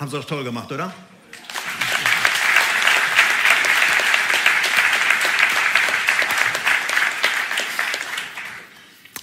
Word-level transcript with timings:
Haben 0.00 0.10
sie 0.10 0.16
doch 0.16 0.24
toll 0.24 0.44
gemacht, 0.44 0.72
oder? 0.72 0.94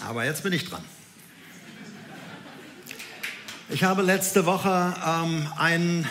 Aber 0.08 0.24
jetzt 0.24 0.44
bin 0.44 0.54
ich 0.54 0.70
dran. 0.70 0.86
Ich 3.70 3.84
habe 3.84 4.04
letzte 4.04 4.46
Woche 4.46 4.96
ähm, 5.04 5.48
ein 5.58 6.08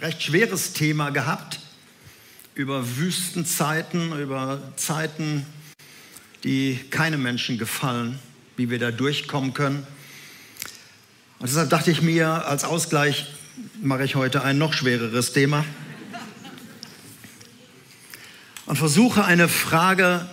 recht 0.00 0.22
schweres 0.22 0.74
Thema 0.74 1.10
gehabt 1.10 1.58
über 2.54 2.96
Wüstenzeiten, 2.96 4.16
über 4.20 4.62
Zeiten, 4.76 5.44
die 6.44 6.78
keinem 6.90 7.20
Menschen 7.20 7.58
gefallen, 7.58 8.20
wie 8.56 8.70
wir 8.70 8.78
da 8.78 8.92
durchkommen 8.92 9.54
können. 9.54 9.84
Und 11.40 11.48
deshalb 11.48 11.68
dachte 11.70 11.90
ich 11.90 12.00
mir, 12.00 12.46
als 12.46 12.62
Ausgleich 12.62 13.33
mache 13.82 14.04
ich 14.04 14.14
heute 14.14 14.42
ein 14.42 14.58
noch 14.58 14.72
schwereres 14.72 15.32
Thema 15.32 15.64
und 18.66 18.76
versuche 18.76 19.24
eine 19.24 19.48
Frage 19.48 20.28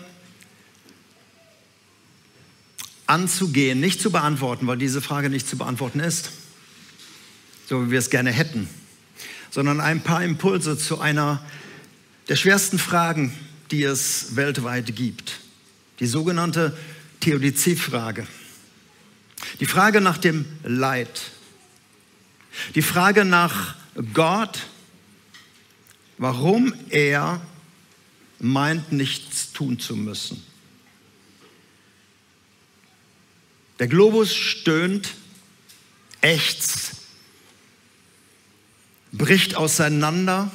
anzugehen, 3.08 3.80
nicht 3.80 4.02
zu 4.02 4.12
beantworten, 4.12 4.68
weil 4.68 4.78
diese 4.78 5.02
Frage 5.02 5.30
nicht 5.30 5.48
zu 5.48 5.58
beantworten 5.58 6.00
ist, 6.00 6.32
so 7.68 7.86
wie 7.86 7.92
wir 7.92 8.00
es 8.00 8.10
gerne 8.10 8.32
hätten, 8.32 8.70
sondern 9.50 9.82
ein 9.82 10.02
paar 10.02 10.24
Impulse 10.24 10.78
zu 10.78 11.00
einer 11.00 11.44
der 12.30 12.36
schwersten 12.36 12.80
Fragen, 12.80 13.34
die 13.72 13.84
es 13.84 14.36
weltweit 14.36 14.96
gibt. 14.96 15.40
Die 16.00 16.06
sogenannte 16.06 16.78
Theodizee-Frage. 17.20 18.26
Die 19.60 19.66
Frage 19.66 20.02
nach 20.02 20.18
dem 20.18 20.46
Leid. 20.64 21.22
Die 22.76 22.82
Frage 22.82 23.26
nach 23.26 23.76
Gott, 24.14 24.68
warum 26.18 26.74
er 26.90 27.42
meint, 28.40 28.92
nichts 28.92 29.52
tun 29.52 29.80
zu 29.80 29.96
müssen. 29.96 30.44
Der 33.80 33.88
Globus 33.88 34.34
stöhnt, 34.36 35.16
ächzt, 36.22 36.98
bricht 39.12 39.56
auseinander, 39.56 40.52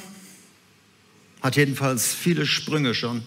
hat 1.41 1.55
jedenfalls 1.55 2.13
viele 2.13 2.45
Sprünge 2.45 2.95
schon. 2.95 3.25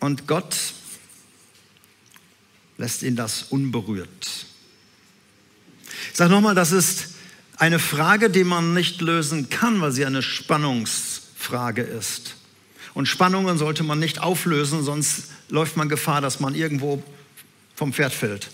Und 0.00 0.26
Gott 0.26 0.56
lässt 2.78 3.02
ihn 3.02 3.14
das 3.14 3.44
unberührt. 3.44 4.46
Ich 6.10 6.16
sage 6.16 6.30
nochmal, 6.30 6.54
das 6.54 6.72
ist 6.72 7.09
eine 7.60 7.78
Frage, 7.78 8.30
die 8.30 8.42
man 8.42 8.72
nicht 8.72 9.02
lösen 9.02 9.50
kann, 9.50 9.82
weil 9.82 9.92
sie 9.92 10.06
eine 10.06 10.22
Spannungsfrage 10.22 11.82
ist. 11.82 12.36
Und 12.94 13.06
Spannungen 13.06 13.58
sollte 13.58 13.82
man 13.82 13.98
nicht 13.98 14.20
auflösen, 14.20 14.82
sonst 14.82 15.24
läuft 15.50 15.76
man 15.76 15.90
Gefahr, 15.90 16.22
dass 16.22 16.40
man 16.40 16.54
irgendwo 16.54 17.02
vom 17.76 17.92
Pferd 17.92 18.14
fällt 18.14 18.50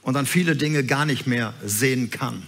und 0.00 0.14
dann 0.14 0.26
viele 0.26 0.56
Dinge 0.56 0.84
gar 0.84 1.04
nicht 1.04 1.26
mehr 1.26 1.52
sehen 1.64 2.10
kann. 2.10 2.42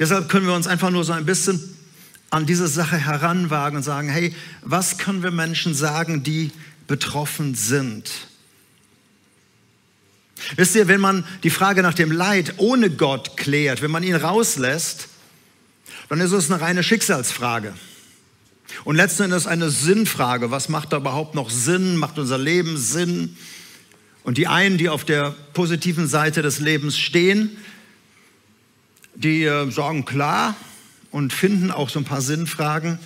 Deshalb 0.00 0.28
können 0.28 0.46
wir 0.46 0.54
uns 0.54 0.66
einfach 0.66 0.90
nur 0.90 1.04
so 1.04 1.12
ein 1.12 1.24
bisschen 1.24 1.76
an 2.30 2.46
diese 2.46 2.66
Sache 2.66 2.96
heranwagen 2.96 3.76
und 3.76 3.82
sagen, 3.84 4.08
hey, 4.08 4.34
was 4.62 4.98
können 4.98 5.22
wir 5.22 5.30
Menschen 5.30 5.74
sagen, 5.74 6.24
die 6.24 6.50
betroffen 6.88 7.54
sind? 7.54 8.10
Wisst 10.56 10.74
ihr, 10.74 10.88
wenn 10.88 11.00
man 11.00 11.24
die 11.42 11.50
Frage 11.50 11.82
nach 11.82 11.94
dem 11.94 12.10
Leid 12.10 12.54
ohne 12.58 12.90
Gott 12.90 13.36
klärt, 13.36 13.82
wenn 13.82 13.90
man 13.90 14.02
ihn 14.02 14.16
rauslässt, 14.16 15.08
dann 16.08 16.20
ist 16.20 16.32
es 16.32 16.50
eine 16.50 16.60
reine 16.60 16.82
Schicksalsfrage. 16.82 17.74
Und 18.84 18.96
letzten 18.96 19.24
Endes 19.24 19.46
eine 19.46 19.70
Sinnfrage. 19.70 20.50
Was 20.50 20.68
macht 20.68 20.92
da 20.92 20.96
überhaupt 20.98 21.34
noch 21.34 21.50
Sinn? 21.50 21.96
Macht 21.96 22.18
unser 22.18 22.38
Leben 22.38 22.76
Sinn? 22.76 23.36
Und 24.24 24.38
die 24.38 24.46
einen, 24.46 24.78
die 24.78 24.88
auf 24.88 25.04
der 25.04 25.34
positiven 25.52 26.08
Seite 26.08 26.42
des 26.42 26.58
Lebens 26.58 26.98
stehen, 26.98 27.56
die 29.14 29.44
äh, 29.44 29.70
sagen 29.70 30.04
klar 30.04 30.56
und 31.10 31.32
finden 31.32 31.70
auch 31.70 31.88
so 31.88 32.00
ein 32.00 32.04
paar 32.04 32.22
Sinnfragen. 32.22 32.98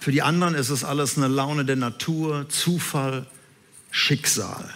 Für 0.00 0.12
die 0.12 0.22
anderen 0.22 0.54
ist 0.54 0.70
es 0.70 0.84
alles 0.84 1.16
eine 1.16 1.28
Laune 1.28 1.64
der 1.64 1.76
Natur, 1.76 2.48
Zufall, 2.48 3.26
Schicksal. 3.90 4.70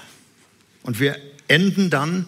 Und 0.82 1.00
wir 1.00 1.16
enden 1.48 1.91
dann 1.91 2.26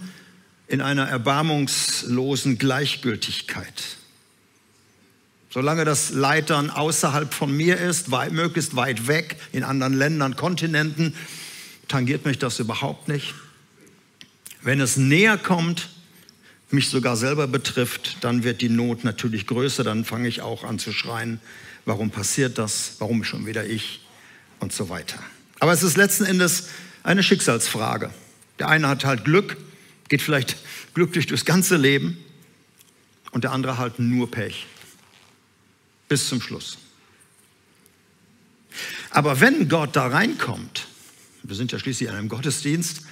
in 0.67 0.81
einer 0.81 1.09
erbarmungslosen 1.09 2.59
Gleichgültigkeit. 2.59 3.97
Solange 5.51 5.85
das 5.85 6.11
Leid 6.11 6.51
dann 6.51 6.71
außerhalb 6.71 7.33
von 7.33 7.57
mir 7.57 7.79
ist, 7.79 8.11
weit, 8.11 8.33
möglichst 8.33 8.75
weit 8.75 9.07
weg, 9.07 9.37
in 9.53 9.63
anderen 9.63 9.95
Ländern, 9.95 10.35
Kontinenten, 10.35 11.15
tangiert 11.87 12.25
mich 12.25 12.39
das 12.39 12.59
überhaupt 12.59 13.07
nicht. 13.09 13.35
Wenn 14.63 14.81
es 14.81 14.97
näher 14.97 15.39
kommt, 15.39 15.91
mich 16.71 16.89
sogar 16.89 17.17
selber 17.17 17.47
betrifft, 17.47 18.17
dann 18.23 18.43
wird 18.43 18.63
die 18.63 18.69
Not 18.69 19.05
natürlich 19.05 19.47
größer, 19.47 19.85
dann 19.85 20.05
fange 20.05 20.27
ich 20.27 20.41
auch 20.41 20.65
an 20.65 20.79
zu 20.79 20.93
schreien, 20.93 21.41
warum 21.85 22.11
passiert 22.11 22.59
das, 22.59 22.97
warum 22.99 23.23
schon 23.23 23.47
wieder 23.47 23.65
ich 23.65 24.01
und 24.59 24.73
so 24.73 24.89
weiter. 24.89 25.19
Aber 25.61 25.73
es 25.73 25.83
ist 25.83 25.97
letzten 25.97 26.25
Endes 26.25 26.69
eine 27.05 27.23
Schicksalsfrage. 27.23 28.11
Der 28.59 28.69
eine 28.69 28.89
hat 28.89 29.05
halt 29.05 29.25
Glück, 29.25 29.57
geht 30.09 30.23
vielleicht 30.23 30.57
glücklich 30.95 31.27
durchs 31.27 31.45
ganze 31.45 31.77
Leben 31.77 32.19
und 33.33 33.45
der 33.45 33.53
andere 33.53 33.79
halt 33.79 33.99
nur 33.99 34.31
Pech. 34.31 34.67
Bis 36.09 36.29
zum 36.29 36.41
Schluss. 36.41 36.79
Aber 39.11 39.41
wenn 39.41 39.69
Gott 39.69 39.97
da 39.97 40.07
reinkommt, 40.07 40.87
wir 41.43 41.57
sind 41.57 41.73
ja 41.73 41.79
schließlich 41.79 42.09
in 42.09 42.15
einem 42.15 42.29
Gottesdienst, 42.29 43.03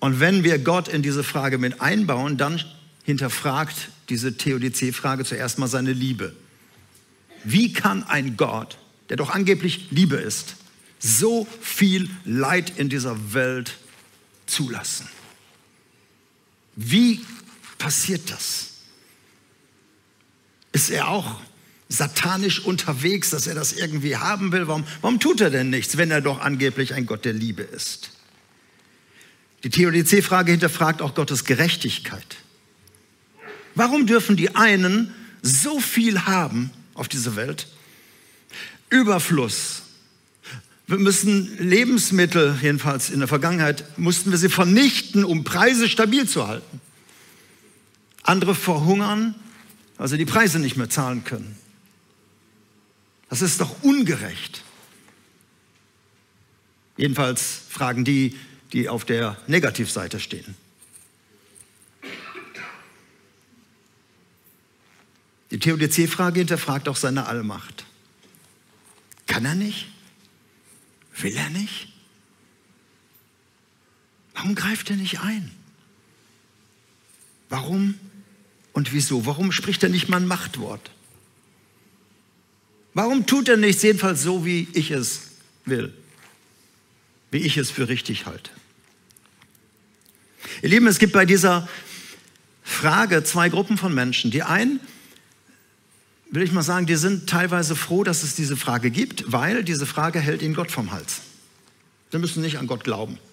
und 0.00 0.20
wenn 0.20 0.44
wir 0.44 0.58
Gott 0.58 0.88
in 0.88 1.02
diese 1.02 1.24
Frage 1.24 1.58
mit 1.58 1.80
einbauen, 1.80 2.36
dann 2.36 2.62
hinterfragt 3.04 3.90
diese 4.08 4.36
Theodizee-Frage 4.36 5.24
zuerst 5.24 5.58
mal 5.58 5.66
seine 5.66 5.92
Liebe. 5.92 6.34
Wie 7.44 7.72
kann 7.72 8.04
ein 8.04 8.36
Gott, 8.36 8.78
der 9.08 9.16
doch 9.16 9.30
angeblich 9.30 9.88
Liebe 9.90 10.16
ist, 10.16 10.56
so 10.98 11.46
viel 11.60 12.10
Leid 12.24 12.72
in 12.76 12.88
dieser 12.88 13.32
Welt 13.34 13.78
zulassen. 14.48 15.08
Wie 16.74 17.24
passiert 17.78 18.30
das? 18.30 18.70
Ist 20.72 20.90
er 20.90 21.08
auch 21.08 21.40
satanisch 21.88 22.60
unterwegs, 22.60 23.30
dass 23.30 23.46
er 23.46 23.54
das 23.54 23.72
irgendwie 23.72 24.16
haben 24.16 24.52
will? 24.52 24.68
Warum, 24.68 24.84
warum 25.00 25.20
tut 25.20 25.40
er 25.40 25.50
denn 25.50 25.70
nichts, 25.70 25.96
wenn 25.96 26.10
er 26.10 26.20
doch 26.20 26.40
angeblich 26.40 26.94
ein 26.94 27.06
Gott 27.06 27.24
der 27.24 27.32
Liebe 27.32 27.62
ist? 27.62 28.10
Die 29.64 29.70
Theodizee-Frage 29.70 30.52
hinterfragt 30.52 31.02
auch 31.02 31.14
Gottes 31.14 31.44
Gerechtigkeit. 31.44 32.36
Warum 33.74 34.06
dürfen 34.06 34.36
die 34.36 34.54
einen 34.54 35.14
so 35.42 35.80
viel 35.80 36.26
haben 36.26 36.70
auf 36.94 37.08
dieser 37.08 37.36
Welt? 37.36 37.66
Überfluss, 38.90 39.82
wir 40.88 40.96
müssen 40.96 41.58
Lebensmittel, 41.58 42.58
jedenfalls 42.62 43.10
in 43.10 43.18
der 43.18 43.28
Vergangenheit, 43.28 43.98
mussten 43.98 44.30
wir 44.30 44.38
sie 44.38 44.48
vernichten, 44.48 45.22
um 45.22 45.44
Preise 45.44 45.86
stabil 45.86 46.26
zu 46.26 46.48
halten. 46.48 46.80
Andere 48.22 48.54
verhungern, 48.54 49.34
weil 49.98 50.08
sie 50.08 50.16
die 50.16 50.24
Preise 50.24 50.58
nicht 50.58 50.78
mehr 50.78 50.88
zahlen 50.88 51.24
können. 51.24 51.58
Das 53.28 53.42
ist 53.42 53.60
doch 53.60 53.82
ungerecht. 53.82 54.62
Jedenfalls 56.96 57.60
fragen 57.68 58.06
die, 58.06 58.38
die 58.72 58.88
auf 58.88 59.04
der 59.04 59.36
Negativseite 59.46 60.18
stehen. 60.18 60.54
Die 65.50 65.58
Theodizee-Frage 65.58 66.40
hinterfragt 66.40 66.88
auch 66.88 66.96
seine 66.96 67.26
Allmacht. 67.26 67.84
Kann 69.26 69.44
er 69.44 69.54
nicht? 69.54 69.86
Will 71.20 71.36
er 71.36 71.50
nicht? 71.50 71.88
Warum 74.34 74.54
greift 74.54 74.90
er 74.90 74.96
nicht 74.96 75.20
ein? 75.20 75.50
Warum 77.48 77.98
und 78.72 78.92
wieso? 78.92 79.26
Warum 79.26 79.50
spricht 79.50 79.82
er 79.82 79.88
nicht 79.88 80.08
mal 80.08 80.18
ein 80.18 80.26
Machtwort? 80.26 80.90
Warum 82.94 83.26
tut 83.26 83.48
er 83.48 83.56
nichts 83.56 83.82
jedenfalls 83.82 84.22
so, 84.22 84.44
wie 84.44 84.68
ich 84.74 84.90
es 84.90 85.32
will? 85.64 85.92
Wie 87.30 87.38
ich 87.38 87.56
es 87.56 87.70
für 87.70 87.88
richtig 87.88 88.26
halte? 88.26 88.50
Ihr 90.62 90.68
Lieben, 90.68 90.86
es 90.86 90.98
gibt 90.98 91.12
bei 91.12 91.26
dieser 91.26 91.68
Frage 92.62 93.24
zwei 93.24 93.48
Gruppen 93.48 93.76
von 93.76 93.94
Menschen. 93.94 94.30
Die 94.30 94.42
einen 94.42 94.80
will 96.30 96.42
ich 96.42 96.52
mal 96.52 96.62
sagen, 96.62 96.86
die 96.86 96.96
sind 96.96 97.28
teilweise 97.28 97.74
froh, 97.76 98.04
dass 98.04 98.22
es 98.22 98.34
diese 98.34 98.56
Frage 98.56 98.90
gibt, 98.90 99.30
weil 99.32 99.64
diese 99.64 99.86
Frage 99.86 100.20
hält 100.20 100.42
ihnen 100.42 100.54
Gott 100.54 100.70
vom 100.70 100.92
Hals. 100.92 101.20
Sie 102.12 102.18
müssen 102.18 102.42
nicht 102.42 102.58
an 102.58 102.66
Gott 102.66 102.84
glauben. 102.84 103.18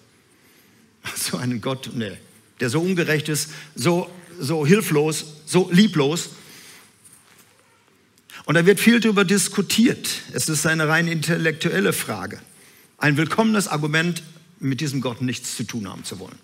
So 1.14 1.36
einen 1.36 1.60
Gott, 1.60 1.90
nee, 1.94 2.18
der 2.58 2.68
so 2.68 2.80
ungerecht 2.80 3.28
ist, 3.28 3.50
so 3.76 4.10
so 4.38 4.66
hilflos, 4.66 5.24
so 5.46 5.70
lieblos. 5.70 6.30
Und 8.44 8.54
da 8.54 8.64
wird 8.66 8.78
viel 8.78 9.00
darüber 9.00 9.24
diskutiert. 9.24 10.08
Es 10.32 10.48
ist 10.48 10.66
eine 10.66 10.88
rein 10.88 11.08
intellektuelle 11.08 11.92
Frage. 11.92 12.40
Ein 12.98 13.16
willkommenes 13.16 13.68
Argument, 13.68 14.22
mit 14.58 14.80
diesem 14.80 15.00
Gott 15.00 15.20
nichts 15.20 15.56
zu 15.56 15.64
tun 15.64 15.88
haben 15.88 16.04
zu 16.04 16.18
wollen. 16.18 16.38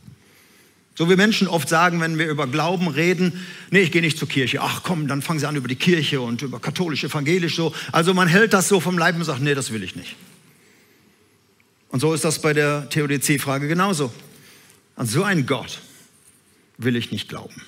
So 0.94 1.08
wie 1.08 1.16
Menschen 1.16 1.48
oft 1.48 1.68
sagen, 1.68 2.00
wenn 2.00 2.18
wir 2.18 2.28
über 2.28 2.46
Glauben 2.46 2.88
reden, 2.88 3.40
nee, 3.70 3.80
ich 3.80 3.92
gehe 3.92 4.02
nicht 4.02 4.18
zur 4.18 4.28
Kirche. 4.28 4.60
Ach 4.60 4.82
komm, 4.82 5.08
dann 5.08 5.22
fangen 5.22 5.40
sie 5.40 5.46
an 5.46 5.56
über 5.56 5.68
die 5.68 5.76
Kirche 5.76 6.20
und 6.20 6.42
über 6.42 6.60
katholisch, 6.60 7.04
evangelisch 7.04 7.56
so. 7.56 7.74
Also 7.92 8.12
man 8.12 8.28
hält 8.28 8.52
das 8.52 8.68
so 8.68 8.78
vom 8.78 8.98
Leib 8.98 9.16
und 9.16 9.24
sagt, 9.24 9.40
nee, 9.40 9.54
das 9.54 9.72
will 9.72 9.82
ich 9.82 9.96
nicht. 9.96 10.16
Und 11.88 12.00
so 12.00 12.12
ist 12.12 12.24
das 12.24 12.42
bei 12.42 12.52
der 12.52 12.88
Theodizee-Frage 12.90 13.68
genauso. 13.68 14.12
An 14.96 15.06
so 15.06 15.22
einen 15.22 15.46
Gott 15.46 15.80
will 16.76 16.96
ich 16.96 17.10
nicht 17.10 17.28
glauben. 17.28 17.62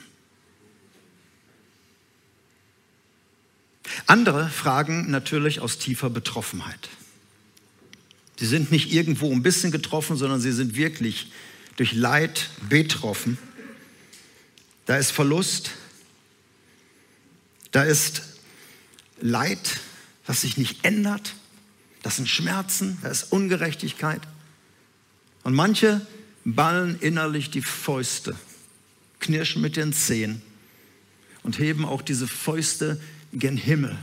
Andere 4.06 4.49
fragen 4.49 5.11
natürlich 5.11 5.61
aus 5.61 5.79
tiefer 5.79 6.11
Betroffenheit. 6.11 6.91
Sie 8.37 8.47
sind 8.47 8.70
nicht 8.70 8.93
irgendwo 8.93 9.31
ein 9.32 9.43
bisschen 9.43 9.70
getroffen, 9.70 10.17
sondern 10.17 10.41
sie 10.41 10.53
sind 10.53 10.77
wirklich 10.77 11.29
durch 11.76 11.93
Leid 11.93 12.50
betroffen. 12.69 13.38
Da 14.87 14.97
ist 14.97 15.11
Verlust, 15.11 15.71
da 17.71 17.82
ist 17.82 18.23
Leid, 19.21 19.81
was 20.26 20.43
sich 20.43 20.56
nicht 20.56 20.85
ändert, 20.85 21.35
das 22.03 22.17
sind 22.17 22.29
Schmerzen, 22.29 22.99
da 23.03 23.09
ist 23.09 23.32
Ungerechtigkeit. 23.32 24.21
Und 25.43 25.55
manche 25.55 26.06
ballen 26.44 27.00
innerlich 27.00 27.50
die 27.50 27.62
Fäuste, 27.62 28.37
knirschen 29.20 29.62
mit 29.62 29.77
den 29.77 29.93
Zehen 29.93 30.43
und 31.43 31.59
heben 31.59 31.85
auch 31.85 32.03
diese 32.03 32.27
Fäuste 32.27 33.00
gen 33.32 33.56
Himmel 33.56 33.97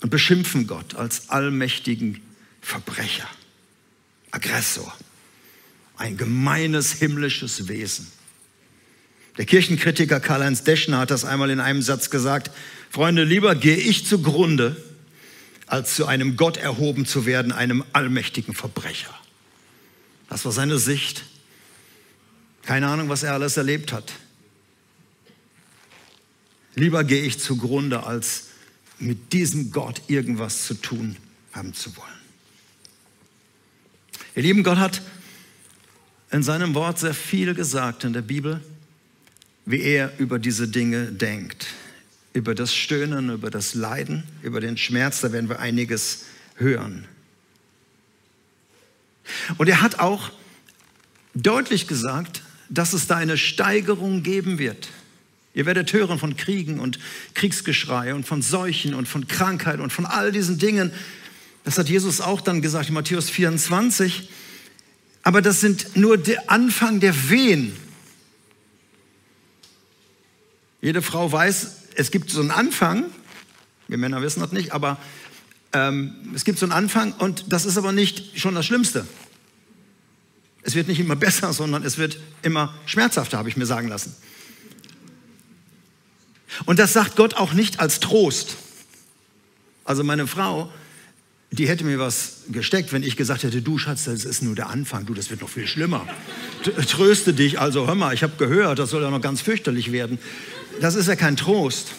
und 0.00 0.10
beschimpfen 0.10 0.66
Gott 0.66 0.96
als 0.96 1.30
allmächtigen 1.30 2.20
Verbrecher, 2.60 3.28
Aggressor, 4.34 4.92
ein 5.96 6.16
gemeines 6.16 6.92
himmlisches 6.92 7.68
Wesen. 7.68 8.08
Der 9.38 9.46
Kirchenkritiker 9.46 10.18
Karl-Heinz 10.18 10.64
Deschner 10.64 10.98
hat 10.98 11.12
das 11.12 11.24
einmal 11.24 11.50
in 11.50 11.60
einem 11.60 11.82
Satz 11.82 12.10
gesagt, 12.10 12.50
Freunde, 12.90 13.22
lieber 13.22 13.54
gehe 13.54 13.76
ich 13.76 14.06
zugrunde, 14.06 14.76
als 15.66 15.94
zu 15.94 16.06
einem 16.06 16.36
Gott 16.36 16.56
erhoben 16.56 17.06
zu 17.06 17.26
werden, 17.26 17.52
einem 17.52 17.84
allmächtigen 17.92 18.54
Verbrecher. 18.54 19.14
Das 20.28 20.44
war 20.44 20.52
seine 20.52 20.78
Sicht. 20.78 21.24
Keine 22.62 22.88
Ahnung, 22.88 23.08
was 23.08 23.22
er 23.22 23.34
alles 23.34 23.56
erlebt 23.56 23.92
hat. 23.92 24.12
Lieber 26.74 27.04
gehe 27.04 27.22
ich 27.22 27.38
zugrunde, 27.38 28.02
als 28.04 28.48
mit 28.98 29.32
diesem 29.32 29.70
Gott 29.70 30.02
irgendwas 30.08 30.66
zu 30.66 30.74
tun 30.74 31.16
haben 31.52 31.72
zu 31.72 31.96
wollen. 31.96 32.23
Ihr 34.36 34.42
Lieben, 34.42 34.64
Gott 34.64 34.78
hat 34.78 35.00
in 36.32 36.42
seinem 36.42 36.74
Wort 36.74 36.98
sehr 36.98 37.14
viel 37.14 37.54
gesagt 37.54 38.02
in 38.02 38.12
der 38.12 38.22
Bibel, 38.22 38.60
wie 39.64 39.80
er 39.80 40.12
über 40.18 40.40
diese 40.40 40.66
Dinge 40.66 41.12
denkt. 41.12 41.66
Über 42.32 42.56
das 42.56 42.74
Stöhnen, 42.74 43.30
über 43.30 43.50
das 43.50 43.74
Leiden, 43.74 44.24
über 44.42 44.60
den 44.60 44.76
Schmerz, 44.76 45.20
da 45.20 45.30
werden 45.30 45.48
wir 45.48 45.60
einiges 45.60 46.24
hören. 46.56 47.06
Und 49.56 49.68
er 49.68 49.80
hat 49.80 50.00
auch 50.00 50.32
deutlich 51.34 51.86
gesagt, 51.86 52.42
dass 52.68 52.92
es 52.92 53.06
da 53.06 53.16
eine 53.16 53.38
Steigerung 53.38 54.24
geben 54.24 54.58
wird. 54.58 54.88
Ihr 55.54 55.66
werdet 55.66 55.92
hören 55.92 56.18
von 56.18 56.36
Kriegen 56.36 56.80
und 56.80 56.98
Kriegsgeschrei 57.34 58.12
und 58.12 58.26
von 58.26 58.42
Seuchen 58.42 58.94
und 58.94 59.06
von 59.06 59.28
Krankheit 59.28 59.78
und 59.78 59.92
von 59.92 60.06
all 60.06 60.32
diesen 60.32 60.58
Dingen. 60.58 60.90
Das 61.64 61.78
hat 61.78 61.88
Jesus 61.88 62.20
auch 62.20 62.40
dann 62.40 62.62
gesagt 62.62 62.88
in 62.88 62.94
Matthäus 62.94 63.30
24. 63.30 64.28
Aber 65.22 65.40
das 65.40 65.60
sind 65.60 65.96
nur 65.96 66.18
der 66.18 66.50
Anfang 66.50 67.00
der 67.00 67.30
Wehen. 67.30 67.74
Jede 70.82 71.00
Frau 71.00 71.32
weiß, 71.32 71.76
es 71.96 72.10
gibt 72.10 72.30
so 72.30 72.40
einen 72.40 72.50
Anfang. 72.50 73.06
Wir 73.88 73.96
Männer 73.96 74.20
wissen 74.20 74.40
das 74.40 74.52
nicht, 74.52 74.72
aber 74.72 74.98
ähm, 75.72 76.14
es 76.34 76.44
gibt 76.44 76.58
so 76.58 76.66
einen 76.66 76.72
Anfang 76.72 77.12
und 77.12 77.46
das 77.52 77.64
ist 77.64 77.78
aber 77.78 77.92
nicht 77.92 78.38
schon 78.38 78.54
das 78.54 78.66
Schlimmste. 78.66 79.06
Es 80.62 80.74
wird 80.74 80.88
nicht 80.88 81.00
immer 81.00 81.16
besser, 81.16 81.54
sondern 81.54 81.82
es 81.84 81.96
wird 81.96 82.18
immer 82.42 82.74
schmerzhafter, 82.84 83.38
habe 83.38 83.48
ich 83.48 83.56
mir 83.56 83.66
sagen 83.66 83.88
lassen. 83.88 84.14
Und 86.66 86.78
das 86.78 86.92
sagt 86.92 87.16
Gott 87.16 87.34
auch 87.34 87.54
nicht 87.54 87.80
als 87.80 88.00
Trost. 88.00 88.56
Also 89.84 90.04
meine 90.04 90.26
Frau, 90.26 90.70
die 91.58 91.68
hätte 91.68 91.84
mir 91.84 91.98
was 91.98 92.42
gesteckt, 92.50 92.92
wenn 92.92 93.02
ich 93.02 93.16
gesagt 93.16 93.42
hätte, 93.42 93.62
du 93.62 93.78
Schatz, 93.78 94.04
das 94.04 94.24
ist 94.24 94.42
nur 94.42 94.54
der 94.54 94.70
Anfang, 94.70 95.06
du, 95.06 95.14
das 95.14 95.30
wird 95.30 95.40
noch 95.40 95.48
viel 95.48 95.66
schlimmer. 95.66 96.06
Tröste 96.88 97.32
dich, 97.34 97.60
also 97.60 97.86
hör 97.86 97.94
mal, 97.94 98.14
ich 98.14 98.22
habe 98.22 98.34
gehört, 98.36 98.78
das 98.78 98.90
soll 98.90 99.02
ja 99.02 99.10
noch 99.10 99.20
ganz 99.20 99.40
fürchterlich 99.40 99.92
werden. 99.92 100.18
Das 100.80 100.94
ist 100.94 101.06
ja 101.06 101.16
kein 101.16 101.36
Trost, 101.36 101.92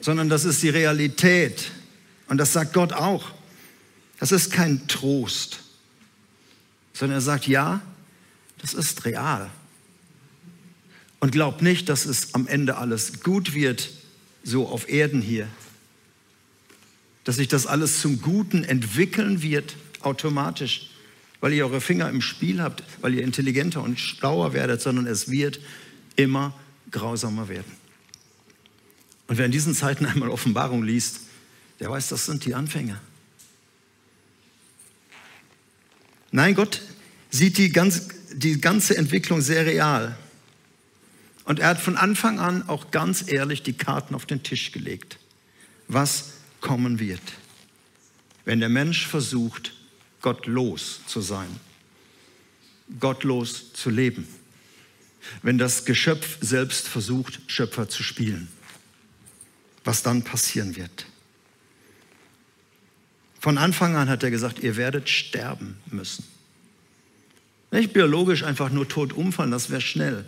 sondern 0.00 0.28
das 0.28 0.44
ist 0.44 0.62
die 0.62 0.68
Realität. 0.68 1.70
Und 2.28 2.38
das 2.38 2.52
sagt 2.52 2.72
Gott 2.72 2.92
auch. 2.92 3.30
Das 4.18 4.32
ist 4.32 4.52
kein 4.52 4.86
Trost, 4.86 5.60
sondern 6.92 7.18
er 7.18 7.22
sagt, 7.22 7.46
ja, 7.46 7.80
das 8.60 8.74
ist 8.74 9.04
real. 9.04 9.50
Und 11.18 11.32
glaub 11.32 11.62
nicht, 11.62 11.88
dass 11.88 12.06
es 12.06 12.34
am 12.34 12.46
Ende 12.46 12.76
alles 12.76 13.22
gut 13.22 13.54
wird, 13.54 13.90
so 14.42 14.68
auf 14.68 14.88
Erden 14.88 15.20
hier. 15.20 15.48
Dass 17.24 17.36
sich 17.36 17.48
das 17.48 17.66
alles 17.66 18.00
zum 18.00 18.22
Guten 18.22 18.64
entwickeln 18.64 19.42
wird, 19.42 19.76
automatisch, 20.00 20.90
weil 21.40 21.52
ihr 21.52 21.64
eure 21.64 21.80
Finger 21.80 22.08
im 22.08 22.20
Spiel 22.20 22.62
habt, 22.62 22.82
weil 23.00 23.14
ihr 23.14 23.22
intelligenter 23.22 23.82
und 23.82 23.98
schlauer 23.98 24.52
werdet, 24.52 24.80
sondern 24.80 25.06
es 25.06 25.30
wird 25.30 25.60
immer 26.16 26.54
grausamer 26.90 27.48
werden. 27.48 27.72
Und 29.26 29.38
wer 29.38 29.46
in 29.46 29.52
diesen 29.52 29.74
Zeiten 29.74 30.06
einmal 30.06 30.28
Offenbarung 30.28 30.82
liest, 30.82 31.20
der 31.78 31.90
weiß, 31.90 32.08
das 32.08 32.26
sind 32.26 32.44
die 32.44 32.54
Anfänge. 32.54 33.00
Nein, 36.32 36.54
Gott 36.54 36.82
sieht 37.30 37.58
die 37.58 37.70
ganze, 37.70 38.08
die 38.32 38.60
ganze 38.60 38.96
Entwicklung 38.96 39.40
sehr 39.40 39.66
real. 39.66 40.16
Und 41.44 41.58
er 41.58 41.68
hat 41.68 41.80
von 41.80 41.96
Anfang 41.96 42.38
an 42.38 42.68
auch 42.68 42.90
ganz 42.90 43.24
ehrlich 43.26 43.62
die 43.62 43.72
Karten 43.72 44.14
auf 44.14 44.26
den 44.26 44.42
Tisch 44.42 44.72
gelegt, 44.72 45.18
was 45.88 46.32
kommen 46.60 46.98
wird, 46.98 47.20
wenn 48.44 48.60
der 48.60 48.68
Mensch 48.68 49.06
versucht, 49.06 49.72
gottlos 50.20 51.00
zu 51.06 51.20
sein, 51.20 51.48
gottlos 52.98 53.72
zu 53.72 53.90
leben, 53.90 54.26
wenn 55.42 55.58
das 55.58 55.84
Geschöpf 55.84 56.38
selbst 56.40 56.88
versucht, 56.88 57.40
Schöpfer 57.46 57.88
zu 57.88 58.02
spielen, 58.02 58.48
was 59.84 60.02
dann 60.02 60.22
passieren 60.22 60.76
wird. 60.76 61.06
Von 63.38 63.56
Anfang 63.56 63.96
an 63.96 64.08
hat 64.08 64.22
er 64.22 64.30
gesagt, 64.30 64.58
ihr 64.58 64.76
werdet 64.76 65.08
sterben 65.08 65.78
müssen. 65.86 66.24
Nicht 67.70 67.92
biologisch 67.92 68.42
einfach 68.42 68.70
nur 68.70 68.88
tot 68.88 69.12
umfallen, 69.12 69.50
das 69.50 69.70
wäre 69.70 69.80
schnell 69.80 70.26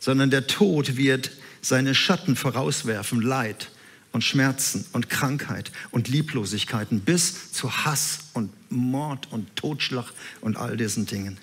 sondern 0.00 0.30
der 0.30 0.46
Tod 0.46 0.96
wird 0.96 1.32
seine 1.60 1.94
Schatten 1.94 2.36
vorauswerfen, 2.36 3.20
Leid 3.20 3.70
und 4.12 4.22
Schmerzen 4.22 4.86
und 4.92 5.10
Krankheit 5.10 5.70
und 5.90 6.08
Lieblosigkeiten 6.08 7.00
bis 7.00 7.52
zu 7.52 7.84
Hass 7.84 8.20
und 8.32 8.50
Mord 8.70 9.30
und 9.30 9.54
Totschlag 9.56 10.06
und 10.40 10.56
all 10.56 10.76
diesen 10.76 11.06
Dingen. 11.06 11.38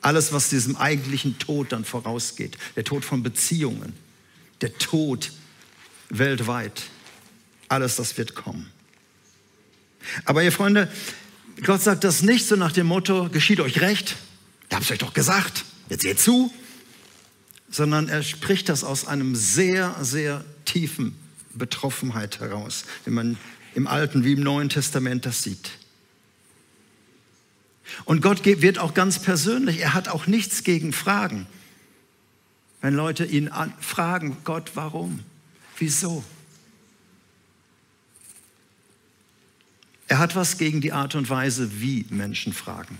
Alles, 0.00 0.32
was 0.32 0.48
diesem 0.48 0.76
eigentlichen 0.76 1.38
Tod 1.38 1.70
dann 1.70 1.84
vorausgeht, 1.84 2.58
der 2.74 2.84
Tod 2.84 3.04
von 3.04 3.22
Beziehungen, 3.22 3.92
der 4.60 4.76
Tod 4.78 5.30
weltweit, 6.08 6.82
alles 7.68 7.96
das 7.96 8.18
wird 8.18 8.34
kommen. 8.34 8.70
Aber 10.24 10.42
ihr 10.42 10.52
Freunde, 10.52 10.90
Gott 11.62 11.80
sagt 11.80 12.02
das 12.02 12.22
nicht 12.22 12.46
so 12.46 12.56
nach 12.56 12.72
dem 12.72 12.88
Motto, 12.88 13.28
geschieht 13.28 13.60
euch 13.60 13.80
recht, 13.80 14.16
ich 14.68 14.74
habe 14.74 14.84
es 14.84 14.90
euch 14.90 14.98
doch 14.98 15.14
gesagt, 15.14 15.64
jetzt 15.88 16.02
seht 16.02 16.18
zu, 16.18 16.52
sondern 17.70 18.08
er 18.08 18.24
spricht 18.24 18.68
das 18.68 18.82
aus 18.82 19.06
einem 19.06 19.36
sehr, 19.36 19.96
sehr 20.00 20.44
tiefen 20.64 21.21
Betroffenheit 21.54 22.40
heraus, 22.40 22.84
wenn 23.04 23.14
man 23.14 23.38
im 23.74 23.86
Alten 23.86 24.24
wie 24.24 24.32
im 24.32 24.42
Neuen 24.42 24.68
Testament 24.68 25.26
das 25.26 25.42
sieht. 25.42 25.70
Und 28.04 28.22
Gott 28.22 28.44
wird 28.44 28.78
auch 28.78 28.94
ganz 28.94 29.18
persönlich, 29.18 29.80
er 29.80 29.94
hat 29.94 30.08
auch 30.08 30.26
nichts 30.26 30.64
gegen 30.64 30.92
Fragen. 30.92 31.46
Wenn 32.80 32.94
Leute 32.94 33.24
ihn 33.24 33.50
fragen, 33.80 34.38
Gott, 34.44 34.72
warum? 34.74 35.20
Wieso? 35.78 36.24
Er 40.08 40.18
hat 40.18 40.36
was 40.36 40.58
gegen 40.58 40.80
die 40.80 40.92
Art 40.92 41.14
und 41.14 41.30
Weise, 41.30 41.80
wie 41.80 42.04
Menschen 42.10 42.52
fragen. 42.52 42.98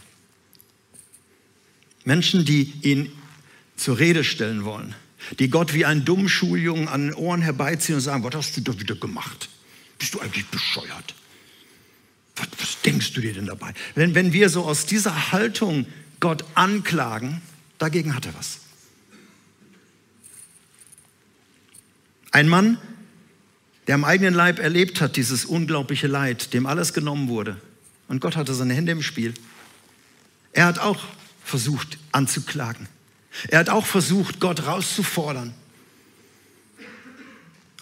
Menschen, 2.05 2.45
die 2.45 2.73
ihn 2.83 3.13
zur 3.77 3.99
Rede 3.99 4.25
stellen 4.25 4.65
wollen, 4.65 4.95
die 5.39 5.49
Gott 5.49 5.75
wie 5.75 5.85
einen 5.85 6.05
dummen 6.05 6.29
Schuljungen 6.29 6.89
an 6.89 7.09
den 7.09 7.15
Ohren 7.15 7.43
herbeiziehen 7.43 7.97
und 7.97 8.01
sagen, 8.01 8.25
was 8.25 8.35
hast 8.35 8.57
du 8.57 8.61
da 8.61 8.79
wieder 8.79 8.95
gemacht? 8.95 9.49
Bist 9.99 10.15
du 10.15 10.21
eigentlich 10.21 10.47
bescheuert? 10.47 11.15
Was, 12.37 12.49
was 12.59 12.81
denkst 12.83 13.13
du 13.13 13.21
dir 13.21 13.35
denn 13.35 13.47
dabei? 13.47 13.75
Wenn, 13.95 14.15
wenn 14.15 14.33
wir 14.33 14.49
so 14.49 14.65
aus 14.65 14.87
dieser 14.87 15.33
Haltung 15.33 15.87
Gott 16.21 16.45
anklagen, 16.55 17.43
dagegen 17.79 18.15
hat 18.15 18.27
er 18.27 18.35
was. 18.35 18.61
Ein 22.31 22.49
Mann, 22.49 22.79
der 23.87 23.97
am 23.97 24.05
eigenen 24.05 24.35
Leib 24.35 24.59
erlebt 24.59 25.01
hat, 25.01 25.17
dieses 25.17 25.45
unglaubliche 25.45 26.07
Leid, 26.07 26.55
dem 26.55 26.67
alles 26.67 26.95
genommen 26.95 27.29
wurde. 27.29 27.61
Und 28.09 28.21
Gott 28.21 28.37
hatte 28.37 28.55
seine 28.55 28.75
Hände 28.75 28.93
im 28.93 29.03
Spiel. 29.03 29.35
Er 30.53 30.67
hat 30.67 30.79
auch 30.79 31.03
versucht 31.45 31.99
anzuklagen. 32.13 32.89
Er 33.49 33.61
hat 33.61 33.69
auch 33.71 33.87
versucht, 33.87 34.41
Gott 34.41 34.67
rauszufordern. 34.67 35.55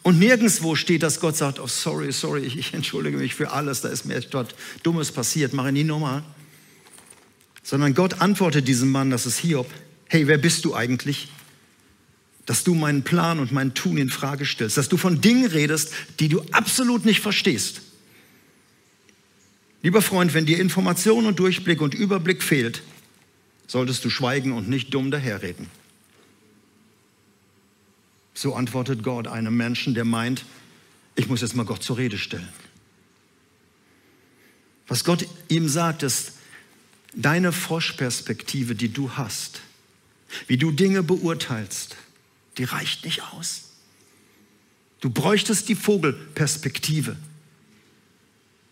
Und 0.03 0.19
nirgendwo 0.19 0.77
steht, 0.77 1.03
dass 1.03 1.21
Gott 1.21 1.37
sagt, 1.37 1.61
oh 1.61 1.67
sorry, 1.67 2.11
sorry, 2.13 2.43
ich 2.43 2.73
entschuldige 2.73 3.19
mich 3.19 3.35
für 3.35 3.51
alles, 3.51 3.83
da 3.83 3.91
ist 3.91 4.07
mir 4.07 4.21
dort 4.21 4.55
Dummes 4.83 5.13
passiert, 5.13 5.53
mache 5.53 5.73
nie 5.73 5.85
nochmal. 5.85 6.23
Sondern 7.63 7.95
Gott 7.95 8.21
antwortet 8.21 8.67
diesem 8.67 8.91
Mann, 8.91 9.11
das 9.11 9.27
ist 9.27 9.39
Hiob, 9.39 9.71
hey, 10.09 10.27
wer 10.27 10.39
bist 10.39 10.65
du 10.65 10.75
eigentlich? 10.75 11.29
Dass 12.47 12.65
du 12.65 12.75
meinen 12.75 13.03
Plan 13.03 13.39
und 13.39 13.53
mein 13.53 13.75
Tun 13.75 13.99
in 13.99 14.09
Frage 14.09 14.47
stellst, 14.47 14.79
dass 14.79 14.89
du 14.89 14.97
von 14.97 15.21
Dingen 15.21 15.47
redest, 15.47 15.93
die 16.19 16.29
du 16.29 16.41
absolut 16.53 17.05
nicht 17.05 17.21
verstehst. 17.21 17.83
Lieber 19.83 20.03
Freund, 20.03 20.33
wenn 20.33 20.47
dir 20.47 20.59
Information 20.59 21.27
und 21.27 21.39
Durchblick 21.39 21.81
und 21.81 21.95
Überblick 21.95 22.43
fehlt, 22.43 22.83
solltest 23.71 24.05
du 24.05 24.11
schweigen 24.11 24.51
und 24.51 24.69
nicht 24.69 24.93
dumm 24.93 25.13
daherreden. 25.13 25.69
So 28.35 28.57
antwortet 28.57 29.05
Gott 29.05 29.29
einem 29.29 29.57
Menschen, 29.57 29.95
der 29.95 30.05
meint, 30.05 30.45
ich 31.15 31.29
muss 31.29 31.41
jetzt 31.41 31.55
mal 31.55 31.65
Gott 31.65 31.81
zur 31.85 31.97
Rede 31.97 32.19
stellen. 32.19 32.49
Was 34.89 35.05
Gott 35.05 35.25
ihm 35.47 35.69
sagt, 35.69 36.03
ist, 36.03 36.33
deine 37.15 37.53
Froschperspektive, 37.53 38.75
die 38.75 38.93
du 38.93 39.13
hast, 39.13 39.61
wie 40.49 40.57
du 40.57 40.73
Dinge 40.73 41.05
beurteilst, 41.05 41.97
die 42.59 42.65
reicht 42.65 43.05
nicht 43.05 43.23
aus. 43.23 43.71
Du 44.99 45.11
bräuchtest 45.11 45.69
die 45.69 45.77
Vogelperspektive, 45.77 47.15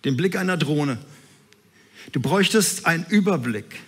den 0.05 0.17
Blick 0.17 0.35
einer 0.35 0.57
Drohne. 0.57 0.99
Du 2.11 2.21
bräuchtest 2.21 2.85
einen 2.85 3.07
Überblick 3.07 3.81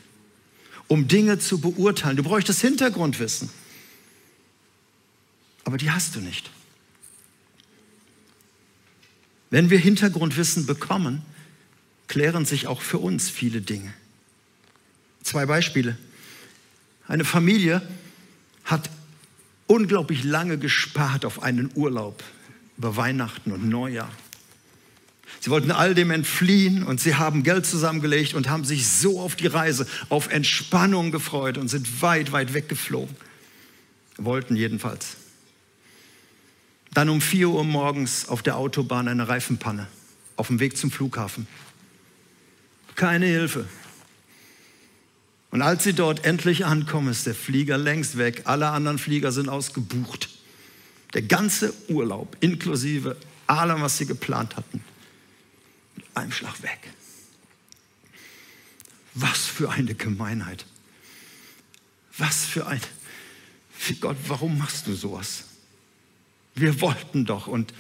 um 0.90 1.06
Dinge 1.06 1.38
zu 1.38 1.61
beurteilen. 1.61 2.16
Du 2.16 2.25
bräuchtest 2.25 2.61
Hintergrundwissen. 2.62 3.49
Aber 5.62 5.76
die 5.76 5.92
hast 5.92 6.16
du 6.16 6.20
nicht. 6.20 6.50
Wenn 9.50 9.70
wir 9.70 9.78
Hintergrundwissen 9.78 10.66
bekommen, 10.66 11.23
klären 12.09 12.44
sich 12.44 12.66
auch 12.66 12.82
für 12.82 12.99
uns 12.99 13.30
viele 13.30 13.61
Dinge. 13.61 13.94
Zwei 15.23 15.47
Beispiele. 15.47 15.97
Eine 17.06 17.25
Familie 17.25 17.82
hat 18.64 18.90
unglaublich 19.68 20.25
lange 20.25 20.59
gespart 20.59 21.25
auf 21.25 21.40
einen 21.44 21.70
Urlaub 21.76 22.25
über 22.76 22.97
Weihnachten 22.97 23.52
und 23.52 23.68
Neujahr. 23.68 24.11
Sie 25.40 25.50
wollten 25.50 25.70
all 25.70 25.94
dem 25.94 26.11
entfliehen 26.11 26.82
und 26.82 27.00
sie 27.00 27.14
haben 27.14 27.42
Geld 27.42 27.64
zusammengelegt 27.64 28.35
und 28.35 28.50
haben 28.50 28.64
sich 28.64 28.87
so 28.87 29.20
auf 29.20 29.37
die 29.37 29.47
Reise, 29.47 29.87
auf 30.11 30.30
Entspannung 30.30 31.11
gefreut 31.11 31.56
und 31.56 31.68
sind 31.68 32.02
weit, 32.02 32.30
weit 32.32 32.52
weggeflogen. 32.52 33.16
Wollten 34.18 34.54
jedenfalls. 34.54 35.16
Dann 36.92 37.09
um 37.09 37.23
4 37.23 37.49
Uhr 37.49 37.64
morgens 37.64 38.28
auf 38.28 38.42
der 38.42 38.56
Autobahn 38.56 39.09
eine 39.09 39.28
Reifenpanne 39.28 39.87
auf 40.37 40.49
dem 40.49 40.61
Weg 40.61 40.76
zum 40.76 40.90
Flughafen. 40.90 41.47
Keine 42.94 43.26
Hilfe. 43.26 43.66
Und 45.50 45.62
als 45.62 45.85
sie 45.85 45.94
dort 45.94 46.25
endlich 46.25 46.66
ankommen, 46.66 47.09
ist 47.09 47.26
der 47.26 47.35
Flieger 47.35 47.78
längst 47.78 48.18
weg. 48.18 48.42
Alle 48.44 48.68
anderen 48.68 48.99
Flieger 48.99 49.32
sind 49.32 49.49
ausgebucht. 49.49 50.28
Der 51.14 51.23
ganze 51.23 51.73
Urlaub, 51.88 52.37
inklusive 52.40 53.16
allem, 53.47 53.80
was 53.80 53.99
sie 53.99 54.06
geplant 54.06 54.56
hatten, 54.56 54.85
einem 56.14 56.33
Schlag 56.33 56.62
weg. 56.62 56.79
Was 59.14 59.47
für 59.47 59.71
eine 59.71 59.95
Gemeinheit. 59.95 60.64
Was 62.19 62.45
für 62.45 62.67
ein... 62.67 62.81
Gott, 64.00 64.17
warum 64.29 64.59
machst 64.59 64.87
du 64.87 64.95
sowas? 64.95 65.45
Wir 66.55 66.81
wollten 66.81 67.25
doch. 67.25 67.47
Und 67.47 67.73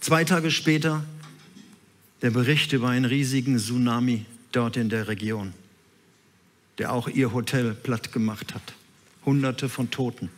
zwei 0.00 0.24
Tage 0.24 0.50
später 0.50 1.04
der 2.22 2.30
Bericht 2.30 2.72
über 2.72 2.88
einen 2.88 3.06
riesigen 3.06 3.58
Tsunami 3.58 4.26
dort 4.52 4.76
in 4.76 4.88
der 4.88 5.08
Region, 5.08 5.54
der 6.78 6.92
auch 6.92 7.08
ihr 7.08 7.32
Hotel 7.32 7.74
platt 7.74 8.12
gemacht 8.12 8.54
hat. 8.54 8.74
Hunderte 9.24 9.68
von 9.68 9.90
Toten, 9.90 10.30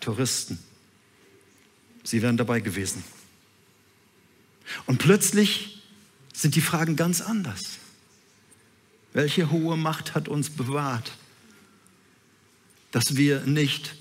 Touristen. 0.00 0.58
Sie 2.04 2.22
wären 2.22 2.36
dabei 2.36 2.60
gewesen. 2.60 3.02
Und 4.86 4.98
plötzlich 4.98 5.82
sind 6.32 6.54
die 6.54 6.60
Fragen 6.60 6.96
ganz 6.96 7.20
anders. 7.20 7.78
Welche 9.12 9.50
hohe 9.50 9.76
Macht 9.76 10.14
hat 10.14 10.28
uns 10.28 10.50
bewahrt, 10.50 11.12
dass 12.90 13.16
wir 13.16 13.40
nicht 13.40 13.94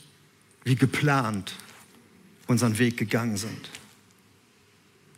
wie 0.64 0.76
geplant 0.76 1.54
unseren 2.48 2.78
Weg 2.78 2.98
gegangen 2.98 3.38
sind? 3.38 3.70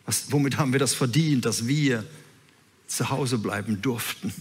Was, 0.06 0.32
womit 0.32 0.58
haben 0.58 0.72
wir 0.72 0.80
das 0.80 0.94
verdient, 0.94 1.46
dass 1.46 1.68
wir 1.68 2.06
zu 2.88 3.10
Hause 3.10 3.38
bleiben 3.38 3.82
durften? 3.82 4.34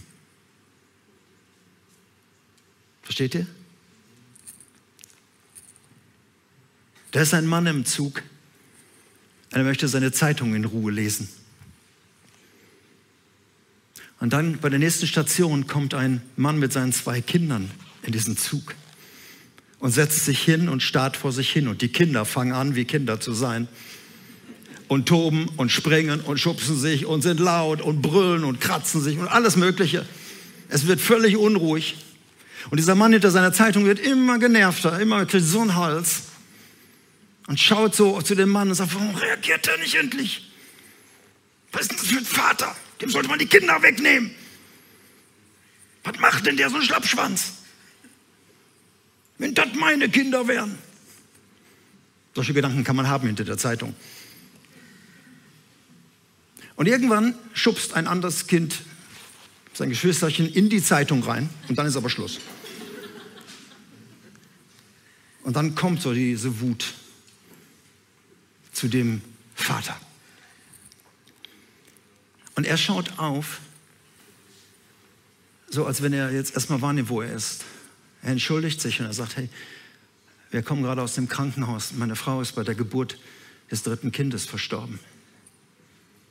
Versteht 3.03 3.35
ihr? 3.35 3.47
Da 7.11 7.21
ist 7.21 7.33
ein 7.33 7.47
Mann 7.47 7.65
im 7.65 7.85
Zug, 7.85 8.21
er 9.51 9.63
möchte 9.63 9.87
seine 9.87 10.11
Zeitung 10.11 10.53
in 10.53 10.65
Ruhe 10.65 10.91
lesen. 10.91 11.27
Und 14.19 14.33
dann 14.33 14.59
bei 14.59 14.69
der 14.69 14.79
nächsten 14.79 15.07
Station 15.07 15.67
kommt 15.67 15.93
ein 15.93 16.21
Mann 16.35 16.59
mit 16.59 16.73
seinen 16.73 16.91
zwei 16.91 17.21
Kindern 17.21 17.71
in 18.03 18.11
diesen 18.11 18.37
Zug 18.37 18.75
und 19.79 19.91
setzt 19.91 20.25
sich 20.25 20.41
hin 20.41 20.67
und 20.67 20.83
starrt 20.83 21.15
vor 21.15 21.31
sich 21.31 21.49
hin. 21.49 21.67
Und 21.67 21.81
die 21.81 21.87
Kinder 21.87 22.25
fangen 22.25 22.51
an, 22.51 22.75
wie 22.75 22.85
Kinder 22.85 23.19
zu 23.19 23.33
sein. 23.33 23.67
Und 24.89 25.07
toben 25.07 25.47
und 25.55 25.71
springen 25.71 26.19
und 26.19 26.39
schubsen 26.39 26.77
sich 26.77 27.05
und 27.05 27.21
sind 27.21 27.39
laut 27.39 27.81
und 27.81 28.01
brüllen 28.01 28.43
und 28.43 28.59
kratzen 28.59 29.01
sich 29.01 29.19
und 29.19 29.27
alles 29.27 29.55
Mögliche. 29.55 30.05
Es 30.67 30.87
wird 30.87 30.99
völlig 30.99 31.37
unruhig. 31.37 31.97
Und 32.71 32.79
dieser 32.79 32.95
Mann 32.95 33.13
hinter 33.13 33.31
seiner 33.31 33.53
Zeitung 33.53 33.85
wird 33.85 33.99
immer 33.99 34.39
genervter, 34.39 34.99
immer 34.99 35.25
kriegt 35.25 35.45
so 35.45 35.61
einen 35.61 35.75
Hals 35.75 36.23
und 37.49 37.59
schaut 37.59 37.95
so 37.95 38.21
zu 38.21 38.35
dem 38.35 38.49
Mann 38.49 38.69
und 38.69 38.75
sagt, 38.75 38.93
warum 38.93 39.15
reagiert 39.15 39.67
er 39.67 39.79
nicht 39.79 39.95
endlich? 39.95 40.51
Was 41.71 41.81
ist 41.81 41.91
denn 41.91 41.97
das 41.97 42.07
für 42.07 42.19
ein 42.19 42.25
Vater? 42.25 42.75
Dem 43.01 43.09
sollte 43.09 43.27
man 43.27 43.39
die 43.39 43.47
Kinder 43.47 43.81
wegnehmen. 43.81 44.35
Was 46.03 46.19
macht 46.19 46.45
denn 46.45 46.57
der 46.57 46.69
so 46.69 46.75
ein 46.75 46.83
Schlappschwanz? 46.83 47.53
Wenn 49.39 49.55
das 49.55 49.69
meine 49.73 50.09
Kinder 50.09 50.47
wären. 50.47 50.77
Solche 52.35 52.53
Gedanken 52.53 52.83
kann 52.83 52.95
man 52.95 53.07
haben 53.07 53.25
hinter 53.25 53.45
der 53.45 53.57
Zeitung. 53.57 53.95
Und 56.75 56.87
irgendwann 56.87 57.33
schubst 57.53 57.95
ein 57.95 58.05
anderes 58.05 58.45
Kind 58.45 58.83
sein 59.73 59.89
Geschwisterchen 59.89 60.47
in 60.47 60.69
die 60.69 60.83
Zeitung 60.83 61.23
rein 61.23 61.49
und 61.67 61.79
dann 61.79 61.87
ist 61.87 61.97
aber 61.97 62.11
Schluss. 62.11 62.39
Und 65.41 65.55
dann 65.55 65.73
kommt 65.73 66.03
so 66.03 66.13
diese 66.13 66.61
Wut 66.61 66.93
zu 68.79 68.87
dem 68.87 69.21
Vater. 69.55 69.99
Und 72.55 72.65
er 72.65 72.77
schaut 72.77 73.19
auf, 73.19 73.59
so 75.69 75.85
als 75.85 76.01
wenn 76.01 76.13
er 76.13 76.31
jetzt 76.31 76.53
erstmal 76.53 76.81
wahrnimmt, 76.81 77.09
wo 77.09 77.21
er 77.21 77.33
ist. 77.33 77.65
Er 78.21 78.31
entschuldigt 78.31 78.79
sich 78.79 79.01
und 79.01 79.05
er 79.05 79.13
sagt, 79.13 79.35
hey, 79.35 79.49
wir 80.51 80.63
kommen 80.63 80.81
gerade 80.81 81.01
aus 81.01 81.15
dem 81.15 81.27
Krankenhaus. 81.27 81.91
Meine 81.91 82.15
Frau 82.15 82.41
ist 82.41 82.53
bei 82.53 82.63
der 82.63 82.73
Geburt 82.73 83.19
des 83.69 83.83
dritten 83.83 84.13
Kindes 84.13 84.45
verstorben. 84.45 84.99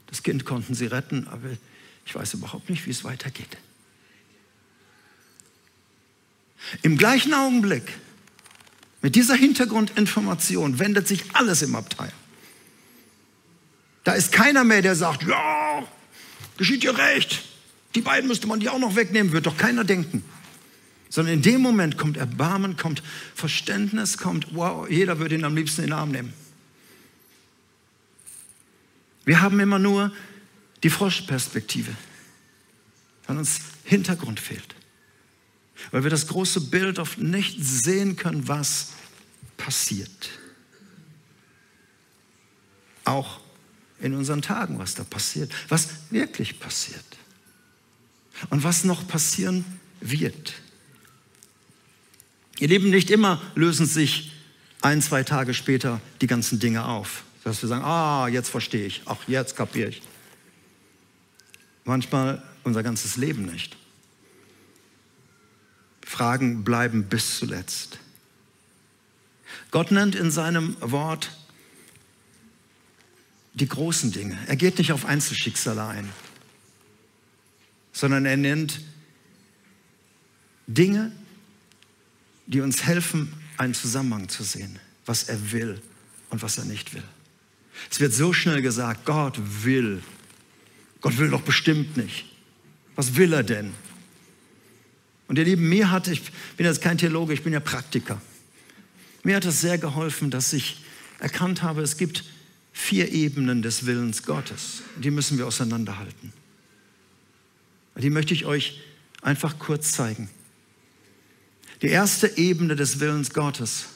Das 0.06 0.22
Kind 0.22 0.46
konnten 0.46 0.74
sie 0.74 0.86
retten, 0.86 1.28
aber 1.28 1.50
ich 2.06 2.14
weiß 2.14 2.32
überhaupt 2.32 2.70
nicht, 2.70 2.86
wie 2.86 2.90
es 2.90 3.04
weitergeht. 3.04 3.58
Im 6.80 6.96
gleichen 6.96 7.34
Augenblick, 7.34 7.92
mit 9.02 9.16
dieser 9.16 9.34
Hintergrundinformation, 9.34 10.78
wendet 10.78 11.06
sich 11.06 11.24
alles 11.34 11.60
im 11.60 11.76
Abteil. 11.76 12.12
Da 14.08 14.14
ist 14.14 14.32
keiner 14.32 14.64
mehr, 14.64 14.80
der 14.80 14.94
sagt, 14.94 15.24
ja, 15.24 15.86
geschieht 16.56 16.82
dir 16.82 16.96
recht. 16.96 17.44
Die 17.94 18.00
beiden 18.00 18.26
müsste 18.26 18.46
man 18.46 18.58
die 18.58 18.70
auch 18.70 18.78
noch 18.78 18.96
wegnehmen, 18.96 19.32
wird 19.32 19.44
doch 19.44 19.58
keiner 19.58 19.84
denken. 19.84 20.24
Sondern 21.10 21.34
in 21.34 21.42
dem 21.42 21.60
Moment 21.60 21.98
kommt 21.98 22.16
Erbarmen, 22.16 22.78
kommt 22.78 23.02
Verständnis, 23.34 24.16
kommt, 24.16 24.54
wow, 24.54 24.88
jeder 24.88 25.18
würde 25.18 25.34
ihn 25.34 25.44
am 25.44 25.54
liebsten 25.54 25.82
in 25.82 25.88
den 25.88 25.92
Arm 25.92 26.10
nehmen. 26.10 26.32
Wir 29.26 29.42
haben 29.42 29.60
immer 29.60 29.78
nur 29.78 30.10
die 30.82 30.88
Froschperspektive, 30.88 31.94
weil 33.26 33.36
uns 33.36 33.60
Hintergrund 33.84 34.40
fehlt. 34.40 34.74
Weil 35.90 36.04
wir 36.04 36.10
das 36.10 36.28
große 36.28 36.62
Bild 36.62 36.98
oft 36.98 37.18
nicht 37.18 37.62
sehen 37.62 38.16
können, 38.16 38.48
was 38.48 38.92
passiert. 39.58 40.30
Auch 43.04 43.40
in 44.00 44.14
unseren 44.14 44.42
Tagen, 44.42 44.78
was 44.78 44.94
da 44.94 45.04
passiert, 45.04 45.52
was 45.68 45.88
wirklich 46.10 46.60
passiert 46.60 47.04
und 48.50 48.62
was 48.64 48.84
noch 48.84 49.06
passieren 49.08 49.64
wird. 50.00 50.54
Ihr 52.58 52.68
Leben, 52.68 52.90
nicht 52.90 53.10
immer 53.10 53.40
lösen 53.54 53.86
sich 53.86 54.32
ein, 54.80 55.02
zwei 55.02 55.22
Tage 55.24 55.54
später 55.54 56.00
die 56.20 56.26
ganzen 56.26 56.58
Dinge 56.58 56.84
auf. 56.84 57.24
Dass 57.44 57.62
wir 57.62 57.68
sagen, 57.68 57.84
ah, 57.84 58.28
jetzt 58.28 58.50
verstehe 58.50 58.86
ich, 58.86 59.02
ach, 59.06 59.16
jetzt 59.26 59.56
kapiere 59.56 59.90
ich. 59.90 60.02
Manchmal 61.84 62.42
unser 62.64 62.82
ganzes 62.82 63.16
Leben 63.16 63.46
nicht. 63.46 63.76
Fragen 66.04 66.64
bleiben 66.64 67.04
bis 67.04 67.38
zuletzt. 67.38 67.98
Gott 69.70 69.90
nennt 69.90 70.14
in 70.14 70.30
seinem 70.30 70.76
Wort 70.80 71.30
die 73.58 73.68
großen 73.68 74.12
Dinge. 74.12 74.38
Er 74.46 74.56
geht 74.56 74.78
nicht 74.78 74.92
auf 74.92 75.04
Einzelschicksale 75.04 75.84
ein, 75.84 76.08
sondern 77.92 78.24
er 78.24 78.36
nennt 78.36 78.80
Dinge, 80.66 81.12
die 82.46 82.60
uns 82.60 82.84
helfen, 82.84 83.32
einen 83.56 83.74
Zusammenhang 83.74 84.28
zu 84.28 84.44
sehen, 84.44 84.78
was 85.04 85.24
er 85.24 85.52
will 85.52 85.80
und 86.30 86.42
was 86.42 86.58
er 86.58 86.64
nicht 86.64 86.94
will. 86.94 87.02
Es 87.90 88.00
wird 88.00 88.12
so 88.12 88.32
schnell 88.32 88.62
gesagt, 88.62 89.04
Gott 89.04 89.38
will. 89.64 90.02
Gott 91.00 91.18
will 91.18 91.30
doch 91.30 91.42
bestimmt 91.42 91.96
nicht. 91.96 92.26
Was 92.96 93.16
will 93.16 93.32
er 93.32 93.42
denn? 93.42 93.72
Und 95.26 95.38
ihr 95.38 95.44
Lieben, 95.44 95.68
mir 95.68 95.90
hat, 95.90 96.08
ich 96.08 96.22
bin 96.56 96.66
jetzt 96.66 96.80
kein 96.80 96.98
Theologe, 96.98 97.34
ich 97.34 97.42
bin 97.42 97.52
ja 97.52 97.60
Praktiker. 97.60 98.20
Mir 99.22 99.36
hat 99.36 99.44
es 99.44 99.60
sehr 99.60 99.78
geholfen, 99.78 100.30
dass 100.30 100.52
ich 100.52 100.82
erkannt 101.18 101.62
habe, 101.62 101.82
es 101.82 101.96
gibt 101.96 102.24
vier 102.78 103.10
Ebenen 103.10 103.60
des 103.60 103.86
Willens 103.86 104.22
Gottes. 104.22 104.82
Die 104.96 105.10
müssen 105.10 105.36
wir 105.36 105.48
auseinanderhalten. 105.48 106.32
Die 107.96 108.08
möchte 108.08 108.32
ich 108.32 108.46
euch 108.46 108.80
einfach 109.20 109.58
kurz 109.58 109.92
zeigen. 109.92 110.30
Die 111.82 111.88
erste 111.88 112.38
Ebene 112.38 112.76
des 112.76 113.00
Willens 113.00 113.30
Gottes 113.30 113.86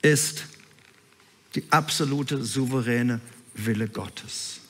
ist 0.00 0.44
die 1.56 1.64
absolute 1.70 2.44
souveräne 2.44 3.20
Wille 3.54 3.88
Gottes. 3.88 4.60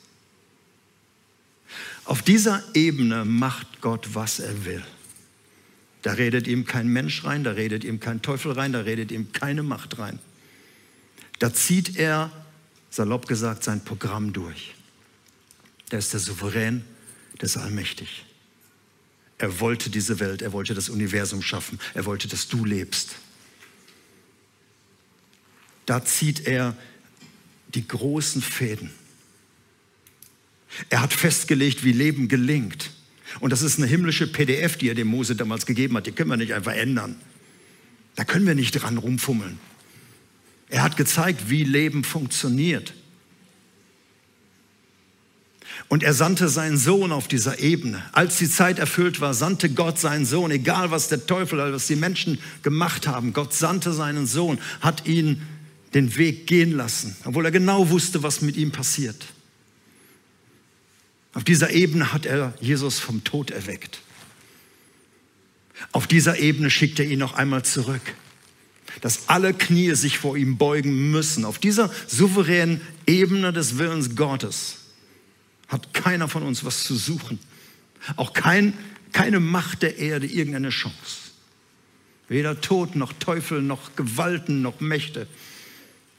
Auf 2.06 2.22
dieser 2.22 2.64
Ebene 2.72 3.26
macht 3.26 3.82
Gott, 3.82 4.08
was 4.14 4.40
er 4.40 4.64
will. 4.64 4.82
Da 6.00 6.12
redet 6.12 6.46
ihm 6.48 6.64
kein 6.64 6.88
Mensch 6.88 7.24
rein, 7.24 7.44
da 7.44 7.50
redet 7.50 7.84
ihm 7.84 8.00
kein 8.00 8.22
Teufel 8.22 8.52
rein, 8.52 8.72
da 8.72 8.80
redet 8.80 9.12
ihm 9.12 9.32
keine 9.32 9.62
Macht 9.62 9.98
rein. 9.98 10.18
Da 11.38 11.52
zieht 11.52 11.96
er, 11.98 12.32
salopp 12.90 13.26
gesagt, 13.26 13.64
sein 13.64 13.84
Programm 13.84 14.32
durch. 14.32 14.74
Der 15.90 15.98
ist 15.98 16.12
der 16.12 16.20
Souverän, 16.20 16.84
der 17.40 17.44
ist 17.44 17.56
allmächtig. 17.56 18.24
Er 19.38 19.60
wollte 19.60 19.88
diese 19.88 20.18
Welt, 20.20 20.42
er 20.42 20.52
wollte 20.52 20.74
das 20.74 20.88
Universum 20.88 21.42
schaffen, 21.42 21.78
er 21.94 22.04
wollte, 22.04 22.28
dass 22.28 22.48
du 22.48 22.64
lebst. 22.64 23.16
Da 25.86 26.04
zieht 26.04 26.46
er 26.46 26.76
die 27.68 27.86
großen 27.86 28.42
Fäden. 28.42 28.90
Er 30.90 31.00
hat 31.00 31.12
festgelegt, 31.12 31.84
wie 31.84 31.92
Leben 31.92 32.28
gelingt. 32.28 32.90
Und 33.40 33.50
das 33.50 33.62
ist 33.62 33.78
eine 33.78 33.86
himmlische 33.86 34.26
PDF, 34.26 34.76
die 34.76 34.88
er 34.88 34.94
dem 34.94 35.08
Mose 35.08 35.36
damals 35.36 35.66
gegeben 35.66 35.96
hat. 35.96 36.06
Die 36.06 36.12
können 36.12 36.30
wir 36.30 36.36
nicht 36.36 36.54
einfach 36.54 36.74
ändern. 36.74 37.16
Da 38.16 38.24
können 38.24 38.46
wir 38.46 38.54
nicht 38.54 38.72
dran 38.72 38.98
rumfummeln. 38.98 39.58
Er 40.68 40.82
hat 40.82 40.96
gezeigt, 40.96 41.48
wie 41.50 41.64
Leben 41.64 42.04
funktioniert. 42.04 42.94
Und 45.88 46.02
er 46.02 46.12
sandte 46.12 46.48
seinen 46.48 46.76
Sohn 46.76 47.12
auf 47.12 47.28
dieser 47.28 47.60
Ebene. 47.60 48.02
Als 48.12 48.36
die 48.36 48.50
Zeit 48.50 48.78
erfüllt 48.78 49.20
war, 49.20 49.32
sandte 49.32 49.70
Gott 49.70 49.98
seinen 49.98 50.26
Sohn, 50.26 50.50
egal 50.50 50.90
was 50.90 51.08
der 51.08 51.26
Teufel 51.26 51.60
oder 51.60 51.72
was 51.72 51.86
die 51.86 51.96
Menschen 51.96 52.38
gemacht 52.62 53.06
haben. 53.06 53.32
Gott 53.32 53.54
sandte 53.54 53.92
seinen 53.92 54.26
Sohn, 54.26 54.58
hat 54.80 55.06
ihn 55.06 55.42
den 55.94 56.16
Weg 56.16 56.46
gehen 56.46 56.72
lassen, 56.72 57.16
obwohl 57.24 57.46
er 57.46 57.50
genau 57.50 57.88
wusste, 57.88 58.22
was 58.22 58.42
mit 58.42 58.56
ihm 58.56 58.70
passiert. 58.70 59.26
Auf 61.32 61.44
dieser 61.44 61.70
Ebene 61.70 62.12
hat 62.12 62.26
er 62.26 62.52
Jesus 62.60 62.98
vom 62.98 63.24
Tod 63.24 63.50
erweckt. 63.50 64.00
Auf 65.92 66.06
dieser 66.06 66.38
Ebene 66.38 66.68
schickt 66.68 66.98
er 66.98 67.06
ihn 67.06 67.20
noch 67.20 67.34
einmal 67.34 67.64
zurück, 67.64 68.02
dass 69.00 69.28
alle 69.28 69.54
Knie 69.54 69.94
sich 69.94 70.18
vor 70.18 70.36
ihm 70.36 70.58
beugen 70.58 71.10
müssen. 71.10 71.44
Auf 71.44 71.58
dieser 71.58 71.90
souveränen 72.06 72.80
Ebene 73.06 73.52
des 73.52 73.78
Willens 73.78 74.16
Gottes 74.16 74.78
hat 75.68 75.94
keiner 75.94 76.28
von 76.28 76.42
uns 76.42 76.64
was 76.64 76.84
zu 76.84 76.96
suchen. 76.96 77.38
Auch 78.16 78.32
kein, 78.32 78.72
keine 79.12 79.40
Macht 79.40 79.82
der 79.82 79.98
Erde 79.98 80.26
irgendeine 80.26 80.70
Chance. 80.70 81.32
Weder 82.28 82.60
Tod 82.60 82.96
noch 82.96 83.12
Teufel 83.14 83.62
noch 83.62 83.96
Gewalten 83.96 84.62
noch 84.62 84.80
Mächte. 84.80 85.26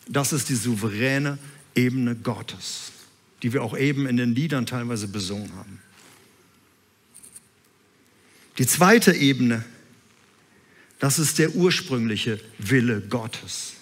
Das 0.07 0.33
ist 0.33 0.49
die 0.49 0.55
souveräne 0.55 1.37
Ebene 1.75 2.15
Gottes 2.15 2.91
die 3.41 3.53
wir 3.53 3.63
auch 3.63 3.77
eben 3.77 4.05
in 4.05 4.17
den 4.17 4.35
Liedern 4.35 4.65
teilweise 4.65 5.07
besungen 5.07 5.53
haben. 5.55 5.79
Die 8.57 8.67
zweite 8.67 9.13
Ebene, 9.13 9.63
das 10.99 11.19
ist 11.19 11.39
der 11.39 11.55
ursprüngliche 11.55 12.39
Wille 12.57 13.01
Gottes. 13.01 13.73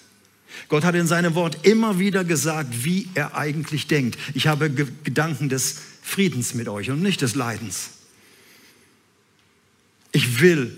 Gott 0.68 0.84
hat 0.84 0.94
in 0.94 1.06
seinem 1.06 1.34
Wort 1.34 1.66
immer 1.66 1.98
wieder 1.98 2.24
gesagt, 2.24 2.84
wie 2.84 3.08
er 3.14 3.36
eigentlich 3.36 3.86
denkt. 3.86 4.18
Ich 4.34 4.46
habe 4.46 4.70
Gedanken 4.70 5.48
des 5.48 5.76
Friedens 6.02 6.54
mit 6.54 6.68
euch 6.68 6.90
und 6.90 7.02
nicht 7.02 7.20
des 7.22 7.34
Leidens. 7.34 7.90
Ich 10.12 10.40
will, 10.40 10.76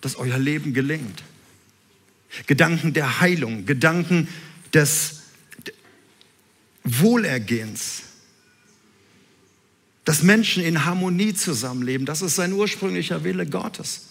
dass 0.00 0.16
euer 0.16 0.38
Leben 0.38 0.72
gelingt. 0.74 1.22
Gedanken 2.46 2.92
der 2.92 3.20
Heilung, 3.20 3.66
Gedanken 3.66 4.28
des 4.72 5.22
Wohlergehens 6.84 8.04
dass 10.10 10.24
Menschen 10.24 10.64
in 10.64 10.84
Harmonie 10.84 11.34
zusammenleben. 11.34 12.04
Das 12.06 12.20
ist 12.20 12.34
sein 12.34 12.52
ursprünglicher 12.52 13.22
Wille 13.22 13.46
Gottes, 13.46 14.08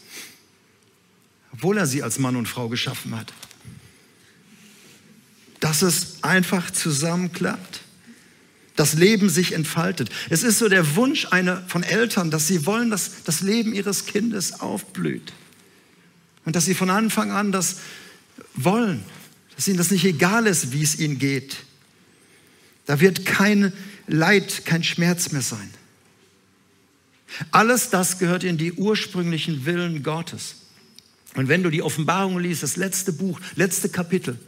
obwohl 1.60 1.78
er 1.78 1.88
sie 1.88 2.04
als 2.04 2.20
Mann 2.20 2.38
und 2.38 2.48
Frau 2.48 2.70
geschaffen 2.70 3.18
hat. 3.18 3.34
Dass 5.60 5.82
es 5.82 6.24
einfach 6.24 6.72
zusammenklappt, 6.72 7.82
das 8.78 8.94
Leben 8.94 9.30
sich 9.30 9.52
entfaltet. 9.52 10.10
Es 10.30 10.44
ist 10.44 10.60
so 10.60 10.70
der 10.70 10.96
Wunsch 10.96 11.28
einer 11.32 11.62
von 11.68 11.84
Eltern, 11.84 12.32
dass 12.32 12.48
sie 12.48 12.66
wollen, 12.66 12.90
dass 12.90 13.24
das 13.26 13.42
Leben 13.42 13.74
ihres 13.74 14.06
Kindes 14.06 14.62
aufblüht 14.62 15.34
und 16.46 16.56
dass 16.56 16.64
sie 16.64 16.76
von 16.76 16.90
Anfang 16.90 17.32
an 17.32 17.52
das 17.52 17.80
wollen, 18.56 19.04
dass 19.58 19.68
ihnen 19.68 19.78
das 19.78 19.92
nicht 19.92 20.06
egal 20.06 20.48
ist, 20.48 20.72
wie 20.72 20.82
es 20.82 20.98
ihnen 20.98 21.20
geht. 21.20 21.58
Da 22.86 23.02
wird 23.02 23.26
kein 23.26 23.74
Leid, 24.08 24.64
kein 24.64 24.86
Schmerz 24.86 25.34
mehr 25.34 25.42
sein. 25.42 25.70
Alles 27.52 27.90
das 27.90 28.18
gehört 28.18 28.46
in 28.46 28.58
die 28.58 28.72
ursprünglichen 28.72 29.66
Willen 29.66 30.04
Gottes. 30.04 30.56
Und 31.36 31.48
wenn 31.48 31.64
du 31.64 31.70
die 31.70 31.82
Offenbarung 31.82 32.40
liest, 32.40 32.64
das 32.64 32.76
letzte 32.76 33.14
Buch, 33.14 33.40
letzte 33.56 33.90
Kapitel, 33.90 34.40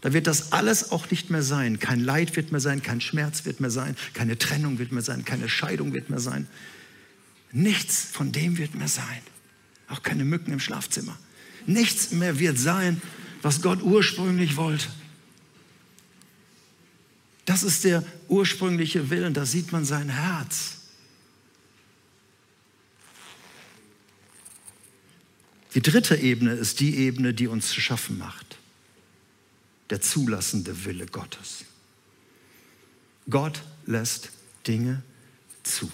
da 0.00 0.12
wird 0.12 0.26
das 0.26 0.52
alles 0.52 0.90
auch 0.92 1.10
nicht 1.10 1.30
mehr 1.30 1.42
sein. 1.42 1.78
Kein 1.78 2.00
Leid 2.00 2.36
wird 2.36 2.52
mehr 2.52 2.60
sein, 2.60 2.82
kein 2.82 3.00
Schmerz 3.00 3.44
wird 3.44 3.60
mehr 3.60 3.70
sein, 3.70 3.96
keine 4.14 4.38
Trennung 4.38 4.78
wird 4.78 4.92
mehr 4.92 5.02
sein, 5.02 5.24
keine 5.24 5.48
Scheidung 5.48 5.92
wird 5.92 6.10
mehr 6.10 6.20
sein. 6.20 6.46
Nichts 7.52 8.04
von 8.12 8.30
dem 8.32 8.58
wird 8.58 8.74
mehr 8.74 8.88
sein. 8.88 9.22
Auch 9.88 10.02
keine 10.02 10.24
Mücken 10.24 10.52
im 10.52 10.60
Schlafzimmer. 10.60 11.18
Nichts 11.66 12.12
mehr 12.12 12.38
wird 12.38 12.58
sein, 12.58 13.00
was 13.42 13.62
Gott 13.62 13.82
ursprünglich 13.82 14.56
wollte. 14.56 14.86
Das 17.44 17.62
ist 17.62 17.84
der 17.84 18.04
ursprüngliche 18.28 19.08
Willen, 19.10 19.32
da 19.32 19.46
sieht 19.46 19.72
man 19.72 19.84
sein 19.84 20.10
Herz. 20.10 20.77
Die 25.74 25.82
dritte 25.82 26.16
Ebene 26.16 26.52
ist 26.52 26.80
die 26.80 26.96
Ebene, 26.96 27.34
die 27.34 27.46
uns 27.46 27.68
zu 27.68 27.80
schaffen 27.80 28.18
macht. 28.18 28.56
Der 29.90 30.00
zulassende 30.00 30.84
Wille 30.84 31.06
Gottes. 31.06 31.64
Gott 33.28 33.62
lässt 33.86 34.30
Dinge 34.66 35.02
zu. 35.62 35.90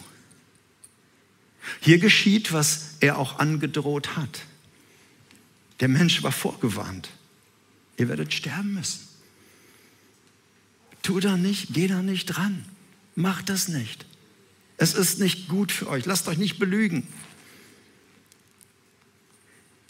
Hier 1.81 1.99
geschieht, 1.99 2.53
was 2.53 2.91
er 3.01 3.19
auch 3.19 3.39
angedroht 3.39 4.17
hat. 4.17 4.43
Der 5.81 5.89
Mensch 5.89 6.23
war 6.23 6.33
vorgewarnt. 6.33 7.11
Ihr 7.97 8.09
werdet 8.09 8.33
sterben 8.33 8.75
müssen. 8.75 9.01
Tu 11.03 11.21
da 11.21 11.37
nicht, 11.37 11.75
geh 11.75 11.87
da 11.87 12.03
nicht 12.03 12.27
dran. 12.27 12.65
Mach 13.15 13.43
das 13.43 13.69
nicht. 13.69 14.07
Es 14.77 14.95
ist 14.95 15.21
nicht 15.21 15.49
gut 15.49 15.71
für 15.71 15.89
euch. 15.89 16.05
Lasst 16.05 16.27
euch 16.29 16.39
nicht 16.39 16.59
belügen. 16.59 17.07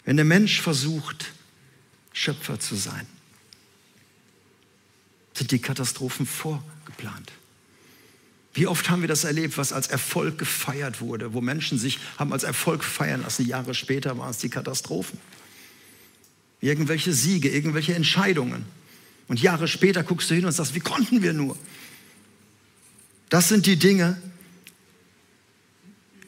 Wenn 0.05 0.15
der 0.15 0.25
Mensch 0.25 0.61
versucht, 0.61 1.33
Schöpfer 2.13 2.59
zu 2.59 2.75
sein, 2.75 3.05
sind 5.33 5.51
die 5.51 5.59
Katastrophen 5.59 6.25
vorgeplant. 6.25 7.31
Wie 8.53 8.67
oft 8.67 8.89
haben 8.89 9.01
wir 9.01 9.09
das 9.09 9.25
erlebt, 9.25 9.57
was 9.57 9.73
als 9.73 9.87
Erfolg 9.87 10.37
gefeiert 10.37 11.01
wurde, 11.01 11.33
wo 11.33 11.41
Menschen 11.41 11.77
sich 11.77 11.99
haben 12.17 12.31
als 12.31 12.43
Erfolg 12.43 12.85
feiern 12.85 13.21
lassen. 13.21 13.45
Jahre 13.45 13.73
später 13.73 14.17
waren 14.17 14.29
es 14.29 14.37
die 14.37 14.49
Katastrophen. 14.49 15.19
Irgendwelche 16.61 17.11
Siege, 17.11 17.49
irgendwelche 17.49 17.95
Entscheidungen. 17.95 18.63
Und 19.27 19.41
Jahre 19.41 19.67
später 19.67 20.03
guckst 20.03 20.29
du 20.29 20.35
hin 20.35 20.45
und 20.45 20.53
sagst, 20.53 20.73
wie 20.73 20.79
konnten 20.79 21.21
wir 21.21 21.33
nur? 21.33 21.57
Das 23.27 23.49
sind 23.49 23.65
die 23.65 23.75
Dinge, 23.75 24.21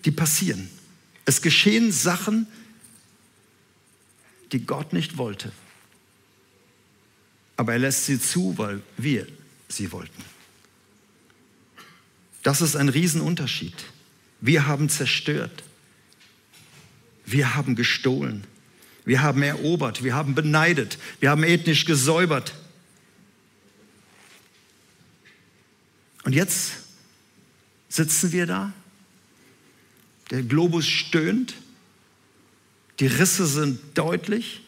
die 0.04 0.12
passieren. 0.12 0.70
Es 1.24 1.42
geschehen 1.42 1.94
Sachen, 1.94 2.48
die 4.52 4.66
Gott 4.66 4.94
nicht 4.94 5.18
wollte. 5.18 5.52
Aber 7.58 7.74
er 7.74 7.80
lässt 7.80 8.06
sie 8.06 8.20
zu, 8.20 8.58
weil 8.58 8.82
wir 8.98 9.28
sie 9.68 9.92
wollten. 9.92 10.24
Das 12.44 12.62
ist 12.62 12.76
ein 12.76 12.90
Riesenunterschied. 12.90 13.76
Wir 14.40 14.68
haben 14.68 14.90
zerstört. 14.90 15.64
Wir 17.26 17.56
haben 17.56 17.76
gestohlen. 17.76 18.46
Wir 19.04 19.22
haben 19.22 19.42
erobert. 19.42 20.04
Wir 20.04 20.16
haben 20.16 20.36
beneidet. 20.36 20.98
Wir 21.20 21.30
haben 21.30 21.44
ethnisch 21.44 21.86
gesäubert. 21.86 22.54
Und 26.24 26.34
jetzt 26.34 26.74
sitzen 27.90 28.32
wir 28.32 28.46
da. 28.46 28.74
Der 30.30 30.44
Globus 30.44 30.86
stöhnt. 30.86 31.56
Die 33.00 33.08
Risse 33.08 33.46
sind 33.46 33.80
deutlich. 33.98 34.62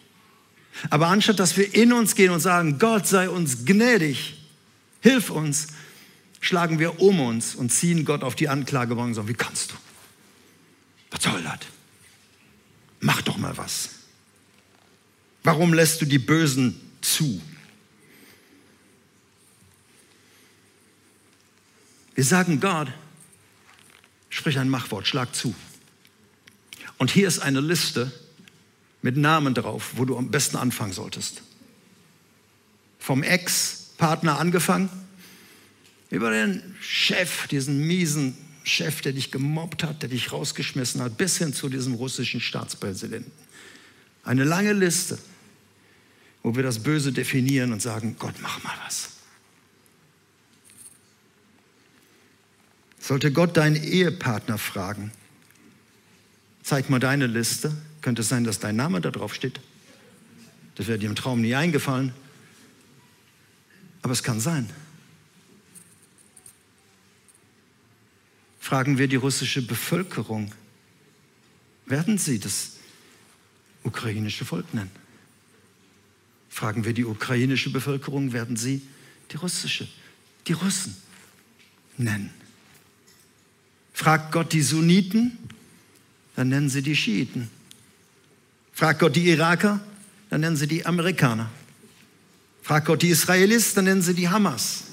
Aber 0.89 1.07
anstatt 1.07 1.39
dass 1.39 1.57
wir 1.57 1.73
in 1.73 1.91
uns 1.93 2.15
gehen 2.15 2.31
und 2.31 2.39
sagen, 2.39 2.79
Gott 2.79 3.07
sei 3.07 3.29
uns 3.29 3.65
gnädig, 3.65 4.35
hilf 5.01 5.29
uns, 5.29 5.67
schlagen 6.39 6.79
wir 6.79 7.01
um 7.01 7.19
uns 7.19 7.55
und 7.55 7.71
ziehen 7.71 8.05
Gott 8.05 8.23
auf 8.23 8.35
die 8.35 8.49
Anklagebank 8.49 9.09
und 9.09 9.13
sagen, 9.15 9.27
wie 9.27 9.33
kannst 9.33 9.71
du? 9.71 9.75
Was 11.11 11.23
soll 11.23 11.41
das? 11.41 11.59
Mach 13.01 13.21
doch 13.21 13.37
mal 13.37 13.55
was. 13.57 13.89
Warum 15.43 15.73
lässt 15.73 16.01
du 16.01 16.05
die 16.05 16.19
Bösen 16.19 16.79
zu? 17.01 17.41
Wir 22.13 22.23
sagen 22.25 22.59
Gott, 22.59 22.89
sprich 24.29 24.59
ein 24.59 24.69
Machwort, 24.69 25.07
schlag 25.07 25.33
zu. 25.33 25.55
Und 26.99 27.09
hier 27.09 27.27
ist 27.27 27.39
eine 27.39 27.61
Liste 27.61 28.11
mit 29.01 29.17
Namen 29.17 29.55
drauf, 29.55 29.93
wo 29.95 30.05
du 30.05 30.17
am 30.17 30.29
besten 30.29 30.57
anfangen 30.57 30.93
solltest. 30.93 31.41
Vom 32.99 33.23
Ex-Partner 33.23 34.37
angefangen, 34.37 34.89
über 36.09 36.29
den 36.29 36.75
Chef, 36.81 37.47
diesen 37.47 37.87
miesen 37.87 38.37
Chef, 38.63 39.01
der 39.01 39.13
dich 39.13 39.31
gemobbt 39.31 39.83
hat, 39.83 40.01
der 40.01 40.09
dich 40.09 40.33
rausgeschmissen 40.33 41.01
hat, 41.01 41.17
bis 41.17 41.37
hin 41.37 41.53
zu 41.53 41.69
diesem 41.69 41.93
russischen 41.93 42.41
Staatspräsidenten. 42.41 43.31
Eine 44.23 44.43
lange 44.43 44.73
Liste, 44.73 45.17
wo 46.43 46.55
wir 46.55 46.63
das 46.63 46.79
Böse 46.79 47.13
definieren 47.13 47.71
und 47.71 47.81
sagen, 47.81 48.17
Gott, 48.19 48.35
mach 48.41 48.61
mal 48.63 48.75
was. 48.85 49.11
Sollte 52.99 53.31
Gott 53.31 53.55
deinen 53.55 53.81
Ehepartner 53.81 54.57
fragen, 54.57 55.11
zeig 56.69 56.87
mal 56.87 56.99
deine 56.99 57.25
Liste, 57.25 57.75
könnte 58.01 58.21
es 58.21 58.29
sein, 58.29 58.43
dass 58.43 58.59
dein 58.59 58.75
Name 58.75 59.01
da 59.01 59.09
drauf 59.09 59.33
steht. 59.33 59.59
Das 60.75 60.85
wäre 60.85 60.99
dir 60.99 61.09
im 61.09 61.15
Traum 61.15 61.41
nie 61.41 61.55
eingefallen. 61.55 62.13
Aber 64.03 64.13
es 64.13 64.21
kann 64.21 64.39
sein. 64.39 64.69
Fragen 68.59 68.99
wir 68.99 69.07
die 69.07 69.15
russische 69.15 69.65
Bevölkerung, 69.65 70.53
werden 71.87 72.19
sie 72.19 72.37
das 72.37 72.73
ukrainische 73.83 74.45
Volk 74.45 74.71
nennen? 74.75 74.91
Fragen 76.49 76.85
wir 76.85 76.93
die 76.93 77.05
ukrainische 77.05 77.71
Bevölkerung, 77.71 78.31
werden 78.31 78.57
sie 78.57 78.83
die 79.31 79.37
russische, 79.37 79.87
die 80.45 80.53
Russen 80.53 80.95
nennen? 81.97 82.29
Fragt 83.91 84.31
Gott 84.31 84.53
die 84.53 84.61
Sunniten, 84.61 85.48
dann 86.39 86.47
nennen 86.47 86.69
sie 86.69 86.81
die 86.81 86.95
Schiiten. 86.95 87.49
Fragt 88.71 89.01
Gott 89.01 89.13
die 89.17 89.27
Iraker, 89.27 89.81
dann 90.29 90.39
nennen 90.39 90.55
sie 90.55 90.67
die 90.67 90.85
Amerikaner. 90.85 91.51
Fragt 92.61 92.85
Gott 92.85 93.01
die 93.01 93.09
Israelis, 93.09 93.73
dann 93.73 93.83
nennen 93.83 94.01
sie 94.01 94.13
die 94.13 94.29
Hamas. 94.29 94.83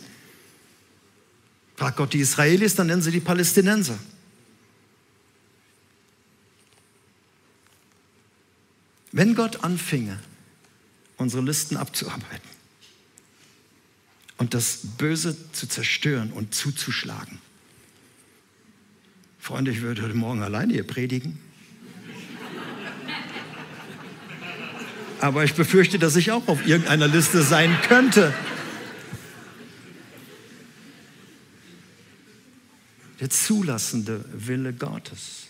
Fragt 1.76 1.98
Gott 1.98 2.14
die 2.14 2.18
Israelis, 2.18 2.74
dann 2.74 2.88
nennen 2.88 3.00
sie 3.00 3.12
die 3.12 3.20
Palästinenser. 3.20 3.96
Wenn 9.12 9.37
Gott 9.37 9.62
anfinge, 9.62 10.18
unsere 11.16 11.44
Listen 11.44 11.76
abzuarbeiten 11.76 12.50
und 14.38 14.52
das 14.52 14.80
Böse 14.98 15.37
zu 15.52 15.68
zerstören 15.68 16.32
und 16.32 16.56
zuzuschlagen, 16.56 17.38
Freunde, 19.46 19.70
ich 19.70 19.80
würde 19.80 20.02
heute 20.02 20.14
Morgen 20.14 20.42
alleine 20.42 20.72
hier 20.72 20.85
predigen. 20.85 21.38
Aber 25.20 25.44
ich 25.44 25.54
befürchte, 25.54 26.00
dass 26.00 26.16
ich 26.16 26.32
auch 26.32 26.48
auf 26.48 26.66
irgendeiner 26.66 27.06
Liste 27.06 27.42
sein 27.42 27.78
könnte. 27.87 28.35
Der 33.20 33.30
zulassende 33.30 34.24
Wille 34.32 34.72
Gottes. 34.72 35.44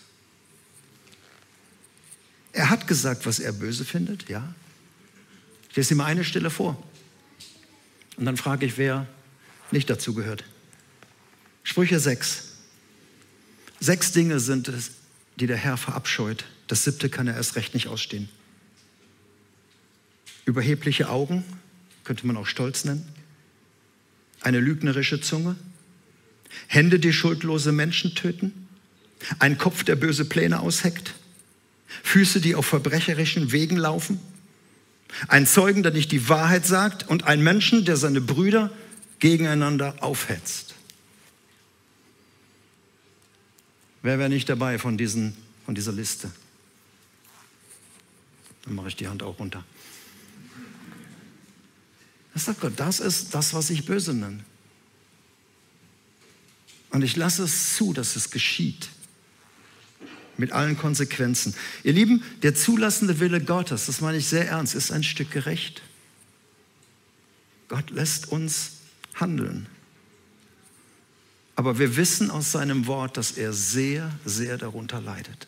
Er 2.53 2.69
hat 2.69 2.85
gesagt, 2.85 3.25
was 3.25 3.39
er 3.39 3.51
böse 3.51 3.83
findet, 3.83 4.29
ja. 4.29 4.53
Ich 5.71 5.75
lese 5.75 5.95
ihm 5.95 6.01
eine 6.01 6.23
Stelle 6.23 6.51
vor. 6.51 6.77
Und 8.15 8.25
dann 8.25 8.37
frage 8.37 8.67
ich, 8.67 8.77
wer 8.77 9.07
nicht 9.71 9.89
dazu 9.89 10.13
gehört. 10.13 10.43
Sprüche 11.63 11.99
6. 11.99 12.46
Sechs 13.79 14.11
Dinge 14.11 14.39
sind 14.39 14.67
es, 14.67 14.91
die 15.39 15.47
der 15.47 15.57
Herr 15.57 15.77
verabscheut. 15.77 16.45
Das 16.67 16.83
siebte 16.83 17.09
kann 17.09 17.27
er 17.27 17.35
erst 17.35 17.55
recht 17.55 17.73
nicht 17.73 17.87
ausstehen. 17.87 18.29
Überhebliche 20.45 21.09
Augen, 21.09 21.43
könnte 22.03 22.25
man 22.25 22.37
auch 22.37 22.47
Stolz 22.47 22.85
nennen. 22.85 23.07
Eine 24.41 24.59
lügnerische 24.59 25.19
Zunge. 25.19 25.55
Hände, 26.67 26.99
die 26.99 27.13
schuldlose 27.13 27.71
Menschen 27.71 28.15
töten. 28.15 28.67
Ein 29.39 29.57
Kopf, 29.57 29.83
der 29.83 29.95
böse 29.95 30.25
Pläne 30.25 30.61
ausheckt. 30.61 31.13
Füße, 32.03 32.39
die 32.39 32.55
auf 32.55 32.65
verbrecherischen 32.65 33.51
Wegen 33.51 33.77
laufen. 33.77 34.19
Ein 35.27 35.45
Zeugen, 35.45 35.83
der 35.83 35.91
nicht 35.91 36.11
die 36.11 36.29
Wahrheit 36.29 36.65
sagt. 36.65 37.07
Und 37.07 37.25
ein 37.25 37.43
Menschen, 37.43 37.85
der 37.85 37.97
seine 37.97 38.21
Brüder 38.21 38.71
gegeneinander 39.19 39.95
aufhetzt. 40.01 40.75
Wer 44.01 44.19
wäre 44.19 44.29
nicht 44.29 44.47
dabei 44.49 44.79
von, 44.79 44.97
diesen, 44.97 45.35
von 45.65 45.75
dieser 45.75 45.91
Liste? 45.91 46.31
Dann 48.63 48.75
mache 48.75 48.89
ich 48.89 48.95
die 48.95 49.07
Hand 49.07 49.23
auch 49.23 49.39
runter. 49.39 49.63
Das 52.33 52.45
sagt 52.45 52.59
Gott, 52.59 52.73
das 52.75 52.99
ist 52.99 53.33
das, 53.33 53.53
was 53.53 53.69
ich 53.69 53.85
böse 53.85 54.13
nenne. 54.13 54.43
Und 56.91 57.01
ich 57.01 57.15
lasse 57.15 57.43
es 57.43 57.75
zu, 57.75 57.93
dass 57.93 58.15
es 58.15 58.29
geschieht. 58.29 58.89
Mit 60.37 60.51
allen 60.51 60.77
Konsequenzen. 60.77 61.55
Ihr 61.83 61.93
Lieben, 61.93 62.23
der 62.43 62.53
zulassende 62.53 63.19
Wille 63.19 63.41
Gottes, 63.41 63.87
das 63.87 64.01
meine 64.01 64.17
ich 64.17 64.27
sehr 64.27 64.47
ernst, 64.47 64.75
ist 64.75 64.91
ein 64.91 65.03
Stück 65.03 65.31
gerecht. 65.31 65.81
Gott 67.69 67.89
lässt 67.89 68.27
uns 68.27 68.73
handeln. 69.15 69.67
Aber 71.57 71.79
wir 71.79 71.97
wissen 71.97 72.29
aus 72.29 72.51
seinem 72.51 72.85
Wort, 72.85 73.17
dass 73.17 73.31
er 73.31 73.51
sehr, 73.51 74.11
sehr 74.23 74.57
darunter 74.57 75.01
leidet. 75.01 75.47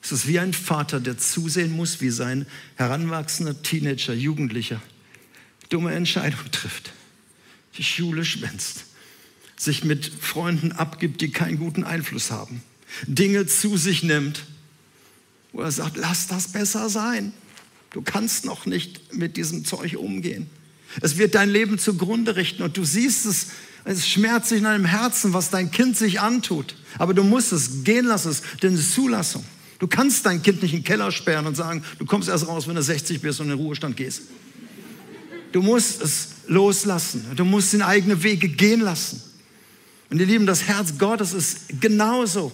Es 0.00 0.12
ist 0.12 0.28
wie 0.28 0.38
ein 0.38 0.54
Vater, 0.54 1.00
der 1.00 1.18
zusehen 1.18 1.72
muss, 1.72 2.00
wie 2.00 2.10
sein 2.10 2.46
heranwachsender 2.76 3.62
Teenager, 3.62 4.14
Jugendlicher 4.14 4.80
dumme 5.68 5.92
Entscheidungen 5.92 6.50
trifft, 6.50 6.92
die 7.76 7.84
Schule 7.84 8.24
schwänzt, 8.24 8.84
sich 9.56 9.84
mit 9.84 10.06
Freunden 10.06 10.72
abgibt, 10.72 11.20
die 11.20 11.30
keinen 11.30 11.58
guten 11.58 11.84
Einfluss 11.84 12.30
haben, 12.30 12.62
Dinge 13.06 13.44
zu 13.46 13.76
sich 13.76 14.02
nimmt, 14.02 14.46
wo 15.52 15.62
er 15.62 15.72
sagt, 15.72 15.96
lass 15.96 16.28
das 16.28 16.48
besser 16.48 16.88
sein. 16.88 17.32
Du 17.90 18.02
kannst 18.02 18.44
noch 18.44 18.66
nicht 18.66 19.12
mit 19.12 19.36
diesem 19.36 19.64
Zeug 19.64 19.96
umgehen. 19.96 20.48
Es 21.00 21.18
wird 21.18 21.34
dein 21.34 21.50
Leben 21.50 21.78
zugrunde 21.78 22.36
richten 22.36 22.62
und 22.62 22.76
du 22.76 22.84
siehst 22.84 23.26
es, 23.26 23.48
es 23.90 24.06
schmerzt 24.06 24.50
sich 24.50 24.58
in 24.58 24.64
deinem 24.64 24.84
Herzen, 24.84 25.32
was 25.32 25.48
dein 25.48 25.70
Kind 25.70 25.96
sich 25.96 26.20
antut. 26.20 26.74
Aber 26.98 27.14
du 27.14 27.24
musst 27.24 27.52
es 27.52 27.84
gehen 27.84 28.04
lassen, 28.04 28.36
denn 28.62 28.74
es 28.74 28.80
ist 28.80 28.94
Zulassung. 28.94 29.42
Du 29.78 29.86
kannst 29.86 30.26
dein 30.26 30.42
Kind 30.42 30.62
nicht 30.62 30.74
in 30.74 30.80
den 30.80 30.84
Keller 30.84 31.10
sperren 31.10 31.46
und 31.46 31.56
sagen, 31.56 31.82
du 31.98 32.04
kommst 32.04 32.28
erst 32.28 32.46
raus, 32.46 32.68
wenn 32.68 32.74
du 32.74 32.82
60 32.82 33.22
bist 33.22 33.40
und 33.40 33.46
in 33.46 33.56
den 33.56 33.58
Ruhestand 33.58 33.96
gehst. 33.96 34.22
Du 35.52 35.62
musst 35.62 36.02
es 36.02 36.28
loslassen. 36.48 37.24
Du 37.34 37.46
musst 37.46 37.72
den 37.72 37.80
eigenen 37.80 38.22
Wege 38.22 38.48
gehen 38.48 38.80
lassen. 38.80 39.22
Und 40.10 40.20
ihr 40.20 40.26
Lieben, 40.26 40.44
das 40.44 40.64
Herz 40.64 40.98
Gottes 40.98 41.32
ist 41.32 41.80
genauso. 41.80 42.52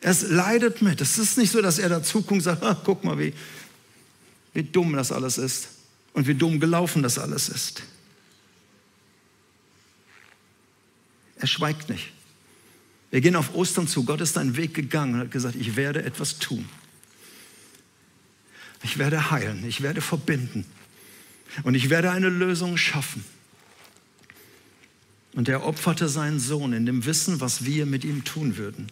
Es 0.00 0.22
leidet 0.22 0.82
mit. 0.82 1.00
Es 1.00 1.16
ist 1.18 1.38
nicht 1.38 1.52
so, 1.52 1.62
dass 1.62 1.78
er 1.78 1.90
dazu 1.90 2.22
guckt 2.22 2.32
und 2.32 2.40
sagt, 2.40 2.64
ah, 2.64 2.76
guck 2.84 3.04
mal, 3.04 3.16
wie, 3.20 3.32
wie 4.52 4.64
dumm 4.64 4.94
das 4.94 5.12
alles 5.12 5.38
ist 5.38 5.68
und 6.12 6.26
wie 6.26 6.34
dumm 6.34 6.58
gelaufen 6.58 7.04
das 7.04 7.18
alles 7.18 7.48
ist. 7.48 7.82
Er 11.38 11.46
schweigt 11.46 11.88
nicht. 11.88 12.12
Wir 13.10 13.20
gehen 13.20 13.36
auf 13.36 13.54
Ostern 13.54 13.88
zu. 13.88 14.04
Gott 14.04 14.20
ist 14.20 14.36
einen 14.36 14.56
Weg 14.56 14.74
gegangen 14.74 15.14
und 15.14 15.20
hat 15.20 15.30
gesagt, 15.30 15.56
ich 15.56 15.76
werde 15.76 16.02
etwas 16.02 16.38
tun. 16.38 16.68
Ich 18.82 18.98
werde 18.98 19.30
heilen, 19.30 19.66
ich 19.66 19.82
werde 19.82 20.00
verbinden 20.00 20.64
und 21.64 21.74
ich 21.74 21.90
werde 21.90 22.10
eine 22.10 22.28
Lösung 22.28 22.76
schaffen. 22.76 23.24
Und 25.32 25.48
er 25.48 25.64
opferte 25.64 26.08
seinen 26.08 26.38
Sohn 26.38 26.72
in 26.72 26.86
dem 26.86 27.04
Wissen, 27.04 27.40
was 27.40 27.64
wir 27.64 27.86
mit 27.86 28.04
ihm 28.04 28.24
tun 28.24 28.56
würden. 28.56 28.90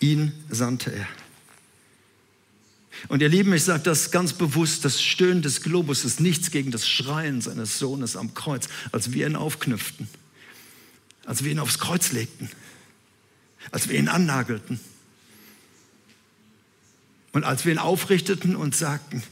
Ihn 0.00 0.32
sandte 0.50 0.92
er. 0.92 1.06
Und 3.08 3.22
ihr 3.22 3.28
Lieben, 3.28 3.52
ich 3.52 3.64
sage 3.64 3.82
das 3.82 4.10
ganz 4.10 4.32
bewusst, 4.32 4.84
das 4.84 5.02
Stöhnen 5.02 5.42
des 5.42 5.62
Globus 5.62 6.04
ist 6.04 6.20
nichts 6.20 6.50
gegen 6.50 6.70
das 6.70 6.88
Schreien 6.88 7.40
seines 7.40 7.78
Sohnes 7.78 8.16
am 8.16 8.34
Kreuz, 8.34 8.68
als 8.92 9.12
wir 9.12 9.26
ihn 9.26 9.36
aufknüpften 9.36 10.08
als 11.26 11.44
wir 11.44 11.52
ihn 11.52 11.58
aufs 11.58 11.78
Kreuz 11.78 12.12
legten, 12.12 12.50
als 13.70 13.88
wir 13.88 13.98
ihn 13.98 14.08
annagelten 14.08 14.80
und 17.32 17.44
als 17.44 17.64
wir 17.64 17.72
ihn 17.72 17.78
aufrichteten 17.78 18.56
und 18.56 18.76
sagten, 18.76 19.22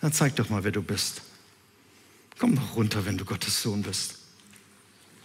na 0.00 0.10
zeig 0.10 0.36
doch 0.36 0.50
mal, 0.50 0.64
wer 0.64 0.72
du 0.72 0.82
bist. 0.82 1.22
Komm 2.38 2.56
doch 2.56 2.76
runter, 2.76 3.04
wenn 3.06 3.18
du 3.18 3.24
Gottes 3.24 3.62
Sohn 3.62 3.82
bist. 3.82 4.14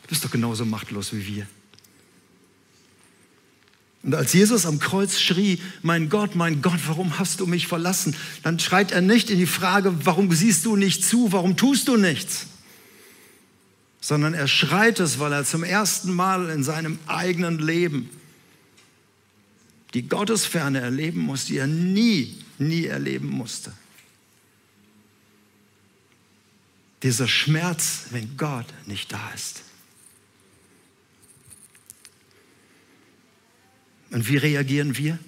Du 0.03 0.09
bist 0.09 0.23
doch 0.23 0.31
genauso 0.31 0.65
machtlos 0.65 1.13
wie 1.13 1.25
wir. 1.25 1.47
Und 4.03 4.15
als 4.15 4.31
Jesus 4.33 4.65
am 4.65 4.79
Kreuz 4.79 5.19
schrie, 5.19 5.59
mein 5.81 6.09
Gott, 6.09 6.35
mein 6.35 6.61
Gott, 6.61 6.79
warum 6.85 7.19
hast 7.19 7.39
du 7.39 7.47
mich 7.47 7.67
verlassen? 7.67 8.15
Dann 8.43 8.59
schreit 8.59 8.91
er 8.91 9.01
nicht 9.01 9.29
in 9.29 9.37
die 9.37 9.47
Frage, 9.47 10.05
warum 10.05 10.31
siehst 10.31 10.65
du 10.65 10.75
nicht 10.75 11.03
zu, 11.03 11.31
warum 11.31 11.57
tust 11.57 11.87
du 11.87 11.97
nichts? 11.97 12.47
Sondern 13.99 14.33
er 14.33 14.47
schreit 14.47 14.99
es, 14.99 15.19
weil 15.19 15.33
er 15.33 15.43
zum 15.43 15.63
ersten 15.63 16.13
Mal 16.13 16.49
in 16.49 16.63
seinem 16.63 16.99
eigenen 17.07 17.59
Leben 17.59 18.09
die 19.93 20.07
Gottesferne 20.07 20.79
erleben 20.79 21.21
muss, 21.21 21.45
die 21.45 21.57
er 21.57 21.67
nie, 21.67 22.37
nie 22.57 22.85
erleben 22.85 23.29
musste. 23.29 23.73
Dieser 27.03 27.27
Schmerz, 27.27 28.05
wenn 28.11 28.37
Gott 28.37 28.65
nicht 28.85 29.11
da 29.11 29.29
ist. 29.31 29.63
Und 34.09 34.27
wie 34.29 34.37
reagieren 34.37 34.97
wir? 34.97 35.19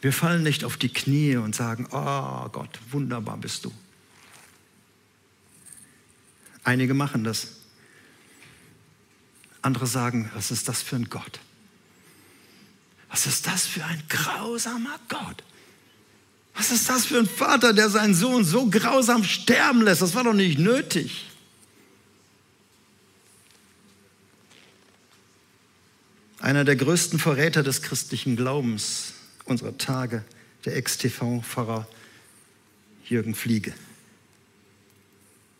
Wir 0.00 0.12
fallen 0.12 0.42
nicht 0.42 0.64
auf 0.64 0.76
die 0.76 0.90
Knie 0.90 1.36
und 1.36 1.54
sagen, 1.54 1.86
oh 1.90 2.48
Gott, 2.50 2.78
wunderbar 2.90 3.36
bist 3.36 3.64
du. 3.64 3.72
Einige 6.64 6.94
machen 6.94 7.24
das. 7.24 7.48
Andere 9.62 9.86
sagen, 9.86 10.30
was 10.34 10.50
ist 10.50 10.68
das 10.68 10.82
für 10.82 10.96
ein 10.96 11.08
Gott? 11.08 11.40
Was 13.10 13.26
ist 13.26 13.46
das 13.46 13.66
für 13.66 13.84
ein 13.84 14.02
grausamer 14.08 14.98
Gott? 15.08 15.44
Was 16.54 16.70
ist 16.70 16.88
das 16.88 17.06
für 17.06 17.18
ein 17.18 17.26
Vater, 17.26 17.72
der 17.72 17.88
seinen 17.90 18.14
Sohn 18.14 18.44
so 18.44 18.68
grausam 18.68 19.24
sterben 19.24 19.82
lässt? 19.82 20.02
Das 20.02 20.14
war 20.14 20.24
doch 20.24 20.34
nicht 20.34 20.58
nötig. 20.58 21.26
Einer 26.38 26.64
der 26.64 26.76
größten 26.76 27.18
Verräter 27.18 27.62
des 27.62 27.82
christlichen 27.82 28.36
Glaubens 28.36 29.14
unserer 29.44 29.78
Tage, 29.78 30.24
der 30.64 30.76
Ex-TV-Pfarrer 30.76 31.86
Jürgen 33.04 33.34
Fliege. 33.34 33.72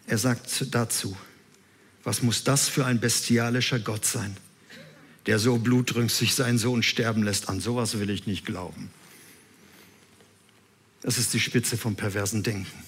Er 0.07 0.19
sagt 0.19 0.75
dazu, 0.75 1.17
was 2.03 2.23
muss 2.23 2.45
das 2.45 2.69
für 2.69 2.85
ein 2.85 3.01
bestialischer 3.01 3.79
Gott 3.79 4.05
sein, 4.05 4.37
der 5.27 5.39
so 5.39 5.57
blutrünstig 5.57 6.35
seinen 6.35 6.59
Sohn 6.59 6.83
sterben 6.83 7.23
lässt? 7.23 7.49
An 7.49 7.61
sowas 7.61 7.99
will 7.99 8.11
ich 8.11 8.27
nicht 8.27 8.45
glauben. 8.45 8.91
Das 11.01 11.19
ist 11.19 11.33
die 11.33 11.41
Spitze 11.41 11.77
vom 11.77 11.97
perversen 11.97 12.43
Denken. 12.43 12.85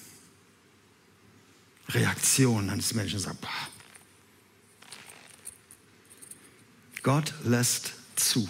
Reaktion 1.88 2.70
eines 2.70 2.94
Menschen 2.94 3.18
sagt, 3.18 3.40
boah. 3.40 3.50
Gott 7.02 7.32
lässt 7.44 7.92
zu, 8.16 8.48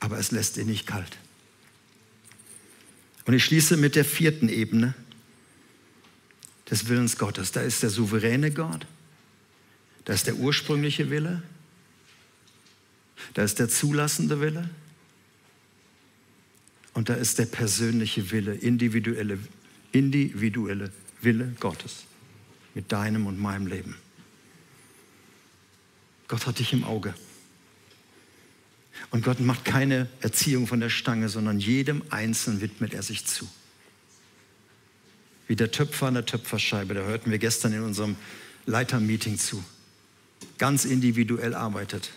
aber 0.00 0.18
es 0.18 0.32
lässt 0.32 0.56
ihn 0.56 0.66
nicht 0.66 0.86
kalt. 0.86 1.16
Und 3.24 3.34
ich 3.34 3.44
schließe 3.44 3.76
mit 3.76 3.94
der 3.94 4.04
vierten 4.04 4.48
Ebene, 4.48 4.94
des 6.72 6.88
Willens 6.88 7.18
Gottes. 7.18 7.52
Da 7.52 7.60
ist 7.60 7.82
der 7.82 7.90
souveräne 7.90 8.50
Gott, 8.50 8.86
da 10.06 10.14
ist 10.14 10.26
der 10.26 10.36
ursprüngliche 10.36 11.10
Wille, 11.10 11.42
da 13.34 13.44
ist 13.44 13.58
der 13.58 13.68
zulassende 13.68 14.40
Wille 14.40 14.68
und 16.94 17.10
da 17.10 17.14
ist 17.14 17.38
der 17.38 17.46
persönliche 17.46 18.30
Wille, 18.30 18.54
individuelle, 18.54 19.38
individuelle 19.92 20.90
Wille 21.20 21.54
Gottes 21.60 22.04
mit 22.74 22.90
deinem 22.90 23.26
und 23.26 23.38
meinem 23.38 23.66
Leben. 23.66 23.94
Gott 26.26 26.46
hat 26.46 26.58
dich 26.58 26.72
im 26.72 26.84
Auge. 26.84 27.14
Und 29.10 29.24
Gott 29.24 29.40
macht 29.40 29.66
keine 29.66 30.08
Erziehung 30.20 30.66
von 30.66 30.80
der 30.80 30.88
Stange, 30.88 31.28
sondern 31.28 31.58
jedem 31.58 32.02
Einzelnen 32.08 32.62
widmet 32.62 32.94
er 32.94 33.02
sich 33.02 33.26
zu 33.26 33.46
wie 35.52 35.56
der 35.56 35.70
Töpfer 35.70 36.06
an 36.06 36.14
der 36.14 36.24
Töpferscheibe. 36.24 36.94
Da 36.94 37.02
hörten 37.02 37.30
wir 37.30 37.36
gestern 37.36 37.74
in 37.74 37.82
unserem 37.82 38.16
Leitermeeting 38.64 39.36
zu. 39.36 39.62
Ganz 40.56 40.86
individuell 40.86 41.54
arbeitet 41.54 42.10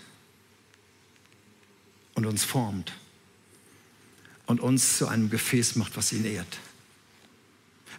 und 2.13 2.25
uns 2.25 2.45
formt 2.45 2.93
und 4.45 4.61
uns 4.61 4.99
zu 4.99 5.09
einem 5.09 5.29
Gefäß 5.29 5.75
macht, 5.75 5.97
was 5.97 6.13
ihn 6.13 6.23
ehrt. 6.23 6.59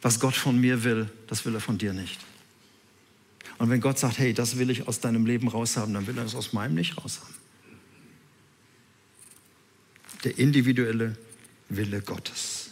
Was 0.00 0.20
Gott 0.20 0.34
von 0.34 0.58
mir 0.58 0.84
will, 0.84 1.10
das 1.26 1.44
will 1.44 1.52
er 1.52 1.60
von 1.60 1.76
dir 1.76 1.92
nicht. 1.92 2.18
Und 3.58 3.68
wenn 3.68 3.82
Gott 3.82 3.98
sagt, 3.98 4.16
hey, 4.16 4.32
das 4.32 4.56
will 4.56 4.70
ich 4.70 4.88
aus 4.88 5.00
deinem 5.00 5.26
Leben 5.26 5.48
raushaben, 5.48 5.92
dann 5.92 6.06
will 6.06 6.16
er 6.16 6.24
es 6.24 6.34
aus 6.34 6.54
meinem 6.54 6.74
nicht 6.74 6.96
raushaben. 6.96 7.34
Der 10.24 10.38
individuelle 10.38 11.14
Wille 11.68 12.00
Gottes. 12.00 12.70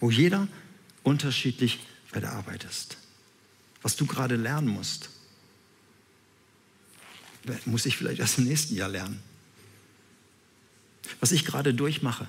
Wo 0.00 0.10
jeder 0.10 0.48
unterschiedlich 1.06 1.78
arbeitest. 2.12 2.96
Was 3.82 3.94
du 3.94 4.06
gerade 4.06 4.36
lernen 4.36 4.68
musst, 4.68 5.10
muss 7.66 7.84
ich 7.84 7.96
vielleicht 7.98 8.20
erst 8.20 8.38
im 8.38 8.44
nächsten 8.44 8.74
Jahr 8.74 8.88
lernen. 8.88 9.20
Was 11.20 11.30
ich 11.32 11.44
gerade 11.44 11.74
durchmache, 11.74 12.26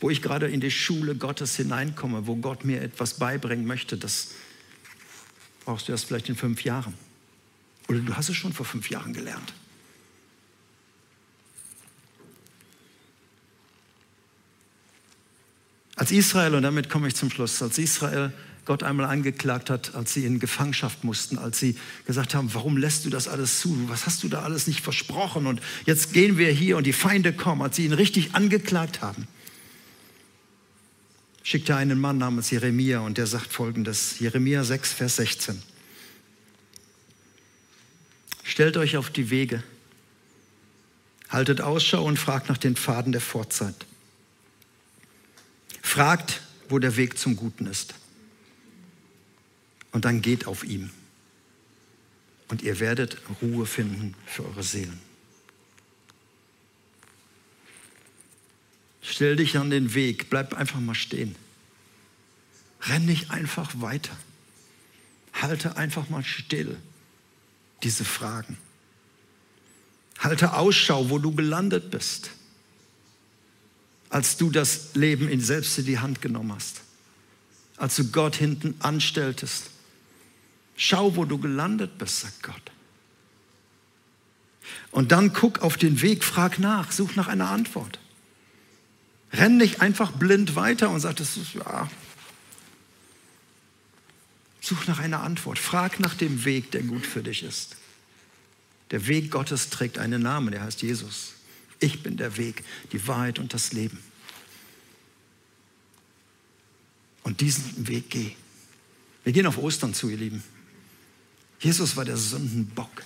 wo 0.00 0.10
ich 0.10 0.22
gerade 0.22 0.48
in 0.48 0.60
die 0.60 0.72
Schule 0.72 1.14
Gottes 1.14 1.54
hineinkomme, 1.54 2.26
wo 2.26 2.34
Gott 2.34 2.64
mir 2.64 2.82
etwas 2.82 3.14
beibringen 3.14 3.64
möchte, 3.64 3.96
das 3.96 4.32
brauchst 5.64 5.86
du 5.86 5.92
erst 5.92 6.06
vielleicht 6.06 6.28
in 6.28 6.34
fünf 6.34 6.64
Jahren. 6.64 6.94
Oder 7.86 8.00
du 8.00 8.16
hast 8.16 8.28
es 8.28 8.36
schon 8.36 8.52
vor 8.52 8.66
fünf 8.66 8.90
Jahren 8.90 9.12
gelernt. 9.12 9.54
Als 16.04 16.12
Israel, 16.12 16.54
und 16.54 16.64
damit 16.64 16.90
komme 16.90 17.08
ich 17.08 17.14
zum 17.14 17.30
Schluss, 17.30 17.62
als 17.62 17.78
Israel 17.78 18.30
Gott 18.66 18.82
einmal 18.82 19.06
angeklagt 19.06 19.70
hat, 19.70 19.94
als 19.94 20.12
sie 20.12 20.26
in 20.26 20.38
Gefangenschaft 20.38 21.02
mussten, 21.02 21.38
als 21.38 21.58
sie 21.58 21.78
gesagt 22.06 22.34
haben, 22.34 22.52
warum 22.52 22.76
lässt 22.76 23.06
du 23.06 23.08
das 23.08 23.26
alles 23.26 23.60
zu? 23.60 23.88
Was 23.88 24.04
hast 24.04 24.22
du 24.22 24.28
da 24.28 24.42
alles 24.42 24.66
nicht 24.66 24.82
versprochen? 24.82 25.46
Und 25.46 25.62
jetzt 25.86 26.12
gehen 26.12 26.36
wir 26.36 26.50
hier 26.50 26.76
und 26.76 26.84
die 26.84 26.92
Feinde 26.92 27.32
kommen, 27.32 27.62
als 27.62 27.76
sie 27.76 27.86
ihn 27.86 27.94
richtig 27.94 28.34
angeklagt 28.34 29.00
haben. 29.00 29.26
Schickt 31.42 31.70
er 31.70 31.78
einen 31.78 31.98
Mann 31.98 32.18
namens 32.18 32.50
Jeremia 32.50 33.00
und 33.00 33.16
der 33.16 33.26
sagt 33.26 33.50
folgendes, 33.50 34.18
Jeremia 34.18 34.62
6, 34.62 34.92
Vers 34.92 35.16
16. 35.16 35.62
Stellt 38.42 38.76
euch 38.76 38.98
auf 38.98 39.08
die 39.08 39.30
Wege. 39.30 39.62
Haltet 41.30 41.62
Ausschau 41.62 42.04
und 42.04 42.18
fragt 42.18 42.50
nach 42.50 42.58
den 42.58 42.76
Pfaden 42.76 43.12
der 43.12 43.22
Vorzeit. 43.22 43.86
Fragt, 45.84 46.40
wo 46.70 46.80
der 46.80 46.96
Weg 46.96 47.18
zum 47.18 47.36
Guten 47.36 47.66
ist. 47.66 47.94
Und 49.92 50.06
dann 50.06 50.22
geht 50.22 50.46
auf 50.46 50.64
ihm. 50.64 50.90
Und 52.48 52.62
ihr 52.62 52.80
werdet 52.80 53.18
Ruhe 53.40 53.64
finden 53.64 54.16
für 54.26 54.44
eure 54.44 54.64
Seelen. 54.64 54.98
Stell 59.02 59.36
dich 59.36 59.56
an 59.56 59.70
den 59.70 59.94
Weg, 59.94 60.30
bleib 60.30 60.54
einfach 60.54 60.80
mal 60.80 60.94
stehen. 60.94 61.36
Renn 62.80 63.04
nicht 63.04 63.30
einfach 63.30 63.70
weiter. 63.80 64.16
Halte 65.34 65.76
einfach 65.76 66.08
mal 66.08 66.24
still 66.24 66.76
diese 67.82 68.04
Fragen. 68.04 68.56
Halte 70.18 70.54
Ausschau, 70.54 71.10
wo 71.10 71.18
du 71.18 71.32
gelandet 71.32 71.90
bist, 71.90 72.30
als 74.14 74.36
du 74.36 74.48
das 74.48 74.94
Leben 74.94 75.28
in 75.28 75.40
selbst 75.40 75.76
in 75.76 75.86
die 75.86 75.98
Hand 75.98 76.22
genommen 76.22 76.52
hast, 76.54 76.82
als 77.76 77.96
du 77.96 78.12
Gott 78.12 78.36
hinten 78.36 78.76
anstelltest. 78.78 79.70
Schau, 80.76 81.16
wo 81.16 81.24
du 81.24 81.36
gelandet 81.36 81.98
bist, 81.98 82.20
sagt 82.20 82.44
Gott. 82.44 82.70
Und 84.92 85.10
dann 85.10 85.32
guck 85.32 85.62
auf 85.62 85.76
den 85.76 86.00
Weg, 86.00 86.22
frag 86.22 86.60
nach, 86.60 86.92
such 86.92 87.16
nach 87.16 87.26
einer 87.26 87.50
Antwort. 87.50 87.98
Renn 89.32 89.56
nicht 89.56 89.80
einfach 89.80 90.12
blind 90.12 90.54
weiter 90.54 90.90
und 90.90 91.00
sag, 91.00 91.16
das 91.16 91.36
ist, 91.36 91.54
ja. 91.54 91.90
Such 94.60 94.86
nach 94.86 95.00
einer 95.00 95.24
Antwort. 95.24 95.58
Frag 95.58 95.98
nach 95.98 96.14
dem 96.14 96.44
Weg, 96.44 96.70
der 96.70 96.84
gut 96.84 97.04
für 97.04 97.24
dich 97.24 97.42
ist. 97.42 97.74
Der 98.92 99.08
Weg 99.08 99.32
Gottes 99.32 99.70
trägt 99.70 99.98
einen 99.98 100.22
Namen, 100.22 100.52
der 100.52 100.62
heißt 100.62 100.82
Jesus. 100.82 101.32
Ich 101.80 102.02
bin 102.02 102.16
der 102.16 102.36
Weg, 102.36 102.64
die 102.92 103.06
Wahrheit 103.06 103.38
und 103.38 103.52
das 103.52 103.72
Leben. 103.72 103.98
Und 107.22 107.40
diesen 107.40 107.88
Weg 107.88 108.10
geh. 108.10 108.32
Wir 109.24 109.32
gehen 109.32 109.46
auf 109.46 109.58
Ostern 109.58 109.94
zu, 109.94 110.08
ihr 110.08 110.18
Lieben. 110.18 110.42
Jesus 111.58 111.96
war 111.96 112.04
der 112.04 112.18
Sündenbock, 112.18 113.04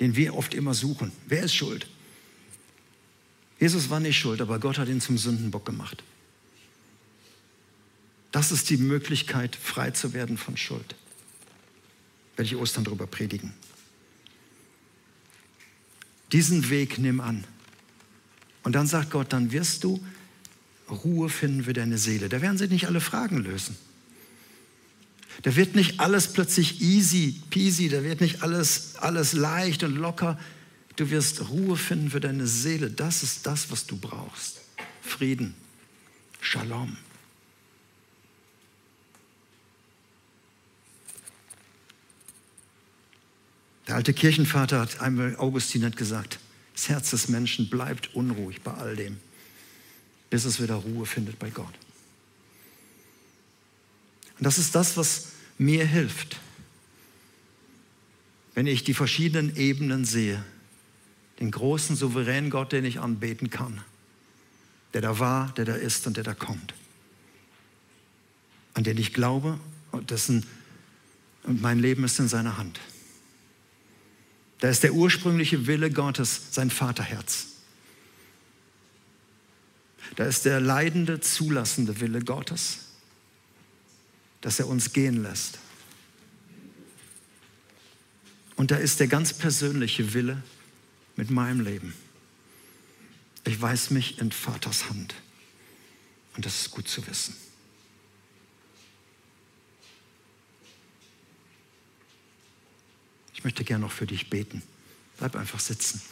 den 0.00 0.16
wir 0.16 0.34
oft 0.34 0.54
immer 0.54 0.74
suchen. 0.74 1.12
Wer 1.26 1.42
ist 1.42 1.54
schuld? 1.54 1.86
Jesus 3.60 3.90
war 3.90 4.00
nicht 4.00 4.18
schuld, 4.18 4.40
aber 4.40 4.58
Gott 4.58 4.78
hat 4.78 4.88
ihn 4.88 5.00
zum 5.00 5.18
Sündenbock 5.18 5.66
gemacht. 5.66 6.02
Das 8.32 8.52
ist 8.52 8.70
die 8.70 8.76
Möglichkeit, 8.76 9.56
frei 9.56 9.90
zu 9.90 10.12
werden 10.12 10.38
von 10.38 10.56
Schuld. 10.56 10.94
Werde 12.36 12.50
ich 12.50 12.56
Ostern 12.56 12.84
darüber 12.84 13.06
predigen. 13.06 13.52
Diesen 16.32 16.70
Weg 16.70 16.98
nimm 16.98 17.20
an. 17.20 17.44
Und 18.62 18.72
dann 18.72 18.86
sagt 18.86 19.10
Gott, 19.10 19.32
dann 19.32 19.52
wirst 19.52 19.84
du 19.84 20.04
Ruhe 20.90 21.28
finden 21.28 21.64
für 21.64 21.72
deine 21.72 21.98
Seele. 21.98 22.28
Da 22.28 22.40
werden 22.40 22.58
sie 22.58 22.68
nicht 22.68 22.86
alle 22.86 23.00
Fragen 23.00 23.38
lösen. 23.38 23.76
Da 25.42 25.54
wird 25.54 25.76
nicht 25.76 26.00
alles 26.00 26.32
plötzlich 26.32 26.80
easy 26.80 27.40
peasy, 27.50 27.88
da 27.88 28.02
wird 28.02 28.20
nicht 28.20 28.42
alles, 28.42 28.96
alles 28.96 29.32
leicht 29.32 29.84
und 29.84 29.94
locker. 29.94 30.38
Du 30.96 31.10
wirst 31.10 31.48
Ruhe 31.48 31.76
finden 31.76 32.10
für 32.10 32.20
deine 32.20 32.46
Seele. 32.46 32.90
Das 32.90 33.22
ist 33.22 33.46
das, 33.46 33.70
was 33.70 33.86
du 33.86 33.96
brauchst. 33.96 34.60
Frieden. 35.00 35.54
Shalom. 36.40 36.96
Der 43.86 43.94
alte 43.94 44.12
Kirchenvater 44.12 44.80
hat 44.80 45.00
einmal, 45.00 45.36
Augustin 45.36 45.84
hat 45.84 45.96
gesagt, 45.96 46.38
das 46.78 46.88
Herz 46.88 47.10
des 47.10 47.28
Menschen 47.28 47.68
bleibt 47.68 48.14
unruhig 48.14 48.60
bei 48.62 48.72
all 48.72 48.94
dem, 48.94 49.18
bis 50.30 50.44
es 50.44 50.62
wieder 50.62 50.76
Ruhe 50.76 51.06
findet 51.06 51.36
bei 51.36 51.50
Gott. 51.50 51.74
Und 54.38 54.44
das 54.44 54.58
ist 54.58 54.76
das, 54.76 54.96
was 54.96 55.32
mir 55.58 55.84
hilft, 55.84 56.38
wenn 58.54 58.68
ich 58.68 58.84
die 58.84 58.94
verschiedenen 58.94 59.56
Ebenen 59.56 60.04
sehe, 60.04 60.44
den 61.40 61.50
großen, 61.50 61.96
souveränen 61.96 62.48
Gott, 62.48 62.70
den 62.70 62.84
ich 62.84 63.00
anbeten 63.00 63.50
kann, 63.50 63.82
der 64.94 65.00
da 65.00 65.18
war, 65.18 65.52
der 65.54 65.64
da 65.64 65.74
ist 65.74 66.06
und 66.06 66.16
der 66.16 66.22
da 66.22 66.34
kommt, 66.34 66.74
an 68.74 68.84
den 68.84 68.98
ich 68.98 69.12
glaube 69.12 69.58
und 69.90 70.12
dessen 70.12 70.46
und 71.42 71.60
mein 71.60 71.80
Leben 71.80 72.04
ist 72.04 72.20
in 72.20 72.28
seiner 72.28 72.56
Hand. 72.56 72.78
Da 74.58 74.68
ist 74.68 74.82
der 74.82 74.94
ursprüngliche 74.94 75.66
Wille 75.66 75.90
Gottes, 75.90 76.48
sein 76.50 76.70
Vaterherz. 76.70 77.46
Da 80.16 80.24
ist 80.24 80.44
der 80.44 80.60
leidende, 80.60 81.20
zulassende 81.20 82.00
Wille 82.00 82.20
Gottes, 82.20 82.78
dass 84.40 84.58
er 84.58 84.66
uns 84.66 84.92
gehen 84.92 85.22
lässt. 85.22 85.58
Und 88.56 88.72
da 88.72 88.76
ist 88.76 88.98
der 88.98 89.06
ganz 89.06 89.32
persönliche 89.32 90.14
Wille 90.14 90.42
mit 91.14 91.30
meinem 91.30 91.60
Leben. 91.60 91.94
Ich 93.44 93.60
weiß 93.60 93.90
mich 93.90 94.18
in 94.18 94.32
Vaters 94.32 94.90
Hand. 94.90 95.14
Und 96.34 96.44
das 96.44 96.62
ist 96.62 96.70
gut 96.72 96.88
zu 96.88 97.06
wissen. 97.06 97.36
Möchte 103.48 103.64
gerne 103.64 103.86
noch 103.86 103.92
für 103.92 104.06
dich 104.06 104.28
beten. 104.28 104.60
Bleib 105.16 105.34
einfach 105.34 105.58
sitzen. 105.58 106.02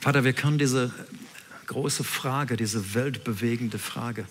Vater, 0.00 0.22
wir 0.22 0.32
können 0.32 0.58
diese 0.58 0.94
große 1.66 2.04
Frage, 2.04 2.56
diese 2.56 2.94
weltbewegende 2.94 3.80
Frage 3.80 4.28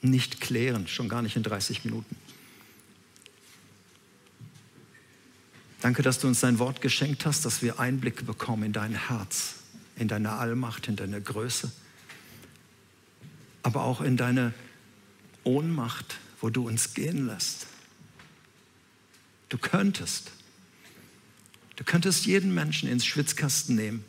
nicht 0.00 0.40
klären, 0.40 0.86
schon 0.86 1.08
gar 1.08 1.22
nicht 1.22 1.34
in 1.34 1.42
30 1.42 1.84
Minuten. 1.84 2.14
Danke, 5.80 6.02
dass 6.02 6.20
du 6.20 6.28
uns 6.28 6.38
dein 6.38 6.60
Wort 6.60 6.80
geschenkt 6.80 7.26
hast, 7.26 7.44
dass 7.44 7.62
wir 7.62 7.80
Einblicke 7.80 8.22
bekommen 8.22 8.62
in 8.62 8.72
dein 8.72 9.08
Herz, 9.08 9.54
in 9.96 10.06
deine 10.06 10.34
Allmacht, 10.34 10.86
in 10.86 10.94
deine 10.94 11.20
Größe, 11.20 11.72
aber 13.64 13.82
auch 13.82 14.00
in 14.00 14.16
deine 14.16 14.54
Ohnmacht, 15.42 16.18
wo 16.40 16.48
du 16.48 16.68
uns 16.68 16.94
gehen 16.94 17.26
lässt. 17.26 17.66
Du 19.50 19.58
könntest. 19.58 20.30
Du 21.76 21.84
könntest 21.84 22.24
jeden 22.24 22.54
Menschen 22.54 22.88
ins 22.88 23.04
Schwitzkasten 23.04 23.74
nehmen 23.74 24.04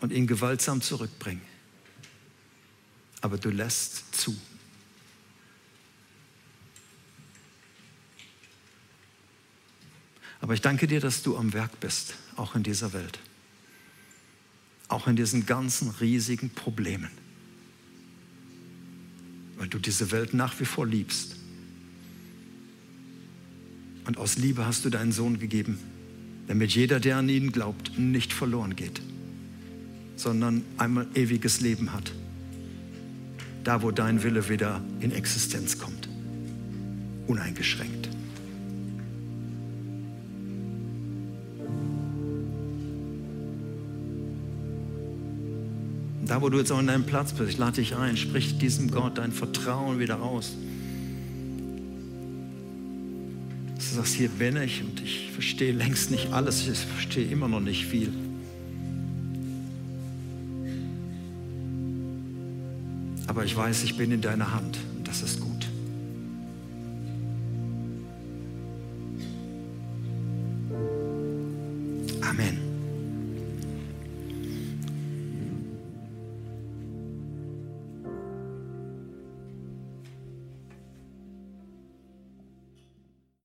und 0.00 0.12
ihn 0.12 0.26
gewaltsam 0.26 0.82
zurückbringen. 0.82 1.42
Aber 3.20 3.38
du 3.38 3.48
lässt 3.48 4.14
zu. 4.14 4.36
Aber 10.40 10.52
ich 10.52 10.60
danke 10.60 10.86
dir, 10.86 11.00
dass 11.00 11.22
du 11.22 11.38
am 11.38 11.54
Werk 11.54 11.80
bist, 11.80 12.14
auch 12.36 12.54
in 12.54 12.62
dieser 12.62 12.92
Welt. 12.92 13.18
Auch 14.88 15.06
in 15.06 15.16
diesen 15.16 15.46
ganzen 15.46 15.90
riesigen 15.90 16.50
Problemen. 16.50 17.10
Weil 19.56 19.68
du 19.68 19.78
diese 19.78 20.10
Welt 20.10 20.34
nach 20.34 20.58
wie 20.60 20.66
vor 20.66 20.86
liebst 20.86 21.36
und 24.06 24.18
aus 24.18 24.36
Liebe 24.36 24.66
hast 24.66 24.84
du 24.84 24.90
deinen 24.90 25.12
Sohn 25.12 25.38
gegeben, 25.38 25.78
damit 26.46 26.72
jeder, 26.72 27.00
der 27.00 27.16
an 27.16 27.28
ihn 27.28 27.52
glaubt, 27.52 27.98
nicht 27.98 28.32
verloren 28.32 28.76
geht, 28.76 29.00
sondern 30.16 30.62
einmal 30.76 31.06
ewiges 31.14 31.60
Leben 31.60 31.92
hat. 31.92 32.12
Da, 33.64 33.82
wo 33.82 33.90
dein 33.90 34.22
Wille 34.22 34.48
wieder 34.48 34.82
in 35.00 35.10
Existenz 35.10 35.78
kommt. 35.78 36.08
Uneingeschränkt. 37.26 38.10
Da, 46.26 46.42
wo 46.42 46.48
du 46.48 46.58
jetzt 46.58 46.72
auch 46.72 46.80
in 46.80 46.86
deinem 46.86 47.04
Platz 47.04 47.32
bist, 47.32 47.50
ich 47.50 47.58
lade 47.58 47.76
dich 47.76 47.96
ein, 47.96 48.16
sprich 48.16 48.58
diesem 48.58 48.90
Gott 48.90 49.18
dein 49.18 49.32
Vertrauen 49.32 49.98
wieder 49.98 50.20
aus. 50.20 50.54
Sagst, 53.94 54.14
hier 54.14 54.28
bin 54.28 54.56
ich 54.56 54.82
und 54.82 55.00
ich 55.02 55.30
verstehe 55.32 55.72
längst 55.72 56.10
nicht 56.10 56.32
alles, 56.32 56.66
ich 56.66 56.78
verstehe 56.78 57.26
immer 57.26 57.48
noch 57.48 57.60
nicht 57.60 57.86
viel. 57.86 58.12
Aber 63.26 63.44
ich 63.44 63.56
weiß, 63.56 63.84
ich 63.84 63.96
bin 63.96 64.12
in 64.12 64.20
deiner 64.20 64.52
Hand 64.52 64.78
und 64.96 65.08
das 65.08 65.22
ist 65.22 65.40
gut. 65.40 65.53